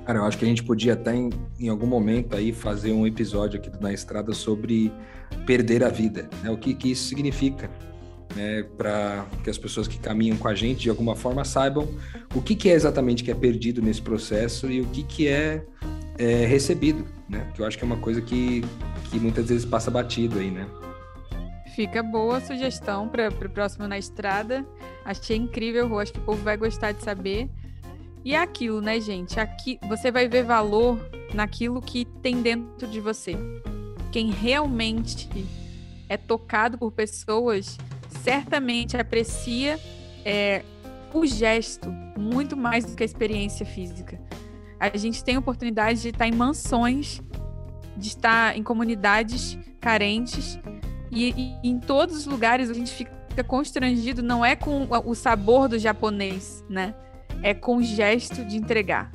Cara, 0.06 0.20
eu 0.20 0.26
acho 0.26 0.38
que 0.38 0.46
a 0.46 0.48
gente 0.48 0.64
podia 0.64 0.94
até 0.94 1.16
em, 1.16 1.30
em 1.60 1.68
algum 1.68 1.88
momento 1.88 2.36
aí 2.36 2.54
fazer 2.54 2.92
um 2.92 3.08
episódio 3.08 3.60
aqui 3.60 3.72
Na 3.82 3.92
Estrada 3.92 4.34
sobre 4.34 4.92
perder 5.48 5.84
a 5.84 5.90
vida, 5.90 6.30
né? 6.44 6.52
O 6.52 6.58
que, 6.58 6.76
que 6.76 6.92
isso 6.92 7.08
significa, 7.08 7.72
né? 8.36 8.64
Para 8.78 9.26
que 9.44 9.50
as 9.50 9.58
pessoas 9.58 9.88
que 9.88 9.98
caminham 9.98 10.38
com 10.38 10.48
a 10.48 10.54
gente 10.54 10.82
de 10.82 10.90
alguma 10.92 11.16
forma 11.16 11.44
saibam 11.44 11.88
o 12.36 12.42
que, 12.42 12.56
que 12.56 12.70
é 12.70 12.74
exatamente 12.74 13.24
que 13.24 13.32
é 13.32 13.36
perdido 13.36 13.82
nesse 13.82 14.02
processo 14.02 14.70
e 14.70 14.80
o 14.80 14.86
que, 14.86 15.02
que 15.02 15.28
é, 15.28 15.66
é 16.20 16.46
recebido, 16.46 17.04
né? 17.28 17.52
Que 17.56 17.62
eu 17.64 17.66
acho 17.66 17.76
que 17.76 17.84
é 17.84 17.88
uma 17.88 17.98
coisa 17.98 18.22
que, 18.22 18.64
que 19.10 19.20
muitas 19.20 19.50
vezes 19.50 19.66
passa 19.66 19.90
batido 19.90 20.38
aí, 20.38 20.52
né? 20.52 20.68
Fica 21.76 22.04
boa 22.04 22.38
a 22.38 22.42
sugestão 22.42 23.10
para 23.10 23.28
o 23.28 23.50
próximo 23.50 23.88
na 23.88 23.98
estrada. 23.98 24.64
Achei 25.04 25.36
incrível, 25.36 25.88
Rô. 25.88 26.00
Acho 26.00 26.14
que 26.14 26.20
o 26.20 26.24
povo 26.24 26.42
vai 26.44 26.56
gostar 26.56 26.92
de 26.92 27.04
saber. 27.04 27.50
E 28.26 28.34
é 28.34 28.40
aquilo, 28.40 28.82
né, 28.82 29.00
gente? 29.00 29.40
Aqui 29.40 29.78
você 29.88 30.12
vai 30.12 30.28
ver 30.28 30.44
valor 30.44 31.00
naquilo 31.32 31.80
que 31.80 32.06
tem 32.24 32.42
dentro 32.42 32.88
de 32.88 33.00
você. 33.00 33.38
Quem 34.12 34.32
realmente 34.32 35.30
é 36.10 36.18
tocado 36.18 36.76
por 36.76 36.92
pessoas 36.92 37.78
certamente 38.24 38.98
aprecia 38.98 39.80
é, 40.26 40.64
o 41.14 41.24
gesto 41.24 41.88
muito 42.18 42.58
mais 42.58 42.84
do 42.84 42.96
que 42.96 43.04
a 43.04 43.06
experiência 43.06 43.64
física. 43.64 44.20
A 44.80 44.98
gente 44.98 45.24
tem 45.24 45.38
oportunidade 45.38 46.02
de 46.02 46.10
estar 46.10 46.28
em 46.28 46.34
mansões, 46.34 47.22
de 47.96 48.08
estar 48.08 48.58
em 48.58 48.64
comunidades 48.64 49.56
carentes 49.80 50.60
e, 51.12 51.30
e 51.64 51.70
em 51.70 51.80
todos 51.80 52.16
os 52.18 52.26
lugares 52.26 52.72
a 52.72 52.74
gente 52.74 52.92
fica 52.92 53.44
constrangido 53.44 54.24
não 54.24 54.44
é 54.44 54.56
com 54.56 54.88
o 55.06 55.14
sabor 55.14 55.68
do 55.68 55.78
japonês, 55.78 56.66
né? 56.68 56.96
É 57.44 57.54
com 57.54 57.78
o 57.78 57.84
gesto 57.84 58.44
de 58.46 58.58
entregar. 58.58 59.12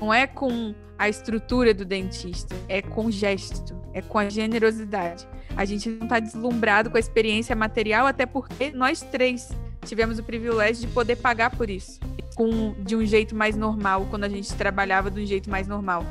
Não 0.00 0.12
é 0.12 0.26
com 0.26 0.74
a 0.98 1.08
estrutura 1.08 1.74
do 1.74 1.84
dentista, 1.84 2.54
é 2.68 2.80
com 2.80 3.06
o 3.06 3.10
gesto, 3.10 3.76
é 3.92 4.00
com 4.00 4.18
a 4.18 4.28
generosidade. 4.28 5.26
A 5.56 5.64
gente 5.64 5.88
não 5.88 6.04
está 6.04 6.18
deslumbrado 6.18 6.90
com 6.90 6.96
a 6.96 7.00
experiência 7.00 7.54
material, 7.54 8.06
até 8.06 8.26
porque 8.26 8.70
nós 8.72 9.00
três 9.00 9.50
tivemos 9.84 10.18
o 10.18 10.22
privilégio 10.22 10.86
de 10.86 10.92
poder 10.92 11.16
pagar 11.16 11.50
por 11.50 11.70
isso, 11.70 12.00
com, 12.34 12.74
de 12.82 12.96
um 12.96 13.04
jeito 13.04 13.34
mais 13.34 13.56
normal, 13.56 14.06
quando 14.10 14.24
a 14.24 14.28
gente 14.28 14.52
trabalhava 14.54 15.10
de 15.10 15.20
um 15.20 15.26
jeito 15.26 15.50
mais 15.50 15.68
normal. 15.68 16.04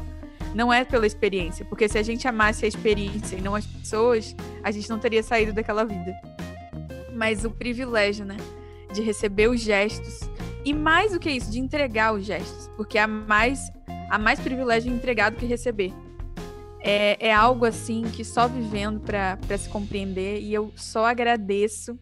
Não 0.53 0.71
é 0.71 0.85
pela 0.85 1.07
experiência, 1.07 1.65
porque 1.65 1.89
se 1.89 1.97
a 1.97 2.03
gente 2.03 2.27
amasse 2.27 2.63
a 2.63 2.67
experiência 2.67 3.35
e 3.35 3.41
não 3.41 3.55
as 3.55 3.65
pessoas, 3.65 4.35
a 4.63 4.69
gente 4.69 4.89
não 4.89 4.99
teria 4.99 5.23
saído 5.23 5.51
daquela 5.51 5.83
vida. 5.83 6.13
Mas 7.13 7.43
o 7.43 7.49
privilégio, 7.49 8.23
né, 8.23 8.37
de 8.93 9.01
receber 9.01 9.49
os 9.49 9.59
gestos 9.59 10.29
e 10.65 10.73
mais 10.73 11.11
do 11.11 11.19
que 11.19 11.29
isso, 11.29 11.51
de 11.51 11.59
entregar 11.59 12.13
os 12.13 12.25
gestos, 12.25 12.69
porque 12.75 12.97
há 12.97 13.07
mais, 13.07 13.71
há 14.09 14.17
mais 14.17 14.39
privilégio 14.39 14.91
em 14.91 14.95
entregar 14.95 15.31
do 15.31 15.37
que 15.37 15.45
receber. 15.45 15.91
É, 16.79 17.27
é 17.27 17.33
algo 17.33 17.65
assim 17.65 18.03
que 18.03 18.23
só 18.23 18.47
vivendo 18.47 18.99
para 18.99 19.57
se 19.57 19.69
compreender, 19.69 20.41
e 20.41 20.53
eu 20.53 20.71
só 20.75 21.05
agradeço 21.05 21.99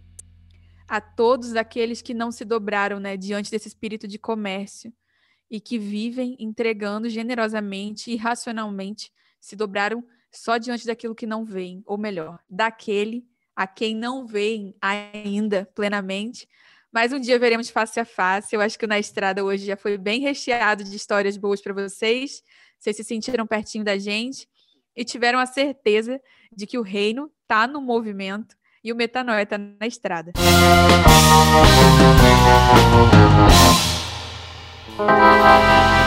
a 0.87 0.99
todos 0.99 1.55
aqueles 1.55 2.01
que 2.01 2.13
não 2.13 2.31
se 2.31 2.43
dobraram 2.43 2.99
né, 2.99 3.15
diante 3.15 3.49
desse 3.49 3.67
espírito 3.67 4.07
de 4.07 4.19
comércio 4.19 4.93
e 5.49 5.59
que 5.59 5.79
vivem 5.79 6.35
entregando 6.39 7.09
generosamente 7.09 8.11
e 8.11 8.15
racionalmente, 8.15 9.11
se 9.39 9.55
dobraram 9.55 10.03
só 10.31 10.57
diante 10.57 10.85
daquilo 10.85 11.15
que 11.15 11.25
não 11.25 11.43
veem, 11.43 11.81
ou 11.85 11.97
melhor, 11.97 12.39
daquele 12.49 13.25
a 13.55 13.67
quem 13.67 13.95
não 13.95 14.25
veem 14.25 14.75
ainda 14.81 15.69
plenamente, 15.75 16.47
mas 16.91 17.13
um 17.13 17.19
dia 17.19 17.39
veremos 17.39 17.69
face 17.69 17.99
a 17.99 18.05
face. 18.05 18.55
Eu 18.55 18.61
acho 18.61 18.77
que 18.77 18.85
na 18.85 18.99
estrada 18.99 19.43
hoje 19.43 19.65
já 19.65 19.77
foi 19.77 19.97
bem 19.97 20.19
recheado 20.19 20.83
de 20.83 20.95
histórias 20.95 21.37
boas 21.37 21.61
para 21.61 21.73
vocês. 21.73 22.43
Vocês 22.77 22.95
se 22.95 23.03
sentiram 23.03 23.47
pertinho 23.47 23.83
da 23.83 23.97
gente 23.97 24.47
e 24.95 25.05
tiveram 25.05 25.39
a 25.39 25.45
certeza 25.45 26.19
de 26.51 26.67
que 26.67 26.77
o 26.77 26.81
reino 26.81 27.31
está 27.43 27.65
no 27.65 27.79
movimento 27.81 28.55
e 28.83 28.91
o 28.91 28.95
metanoia 28.95 29.43
está 29.43 29.57
na 29.57 29.87
estrada. 29.87 30.33
Música 34.97 36.00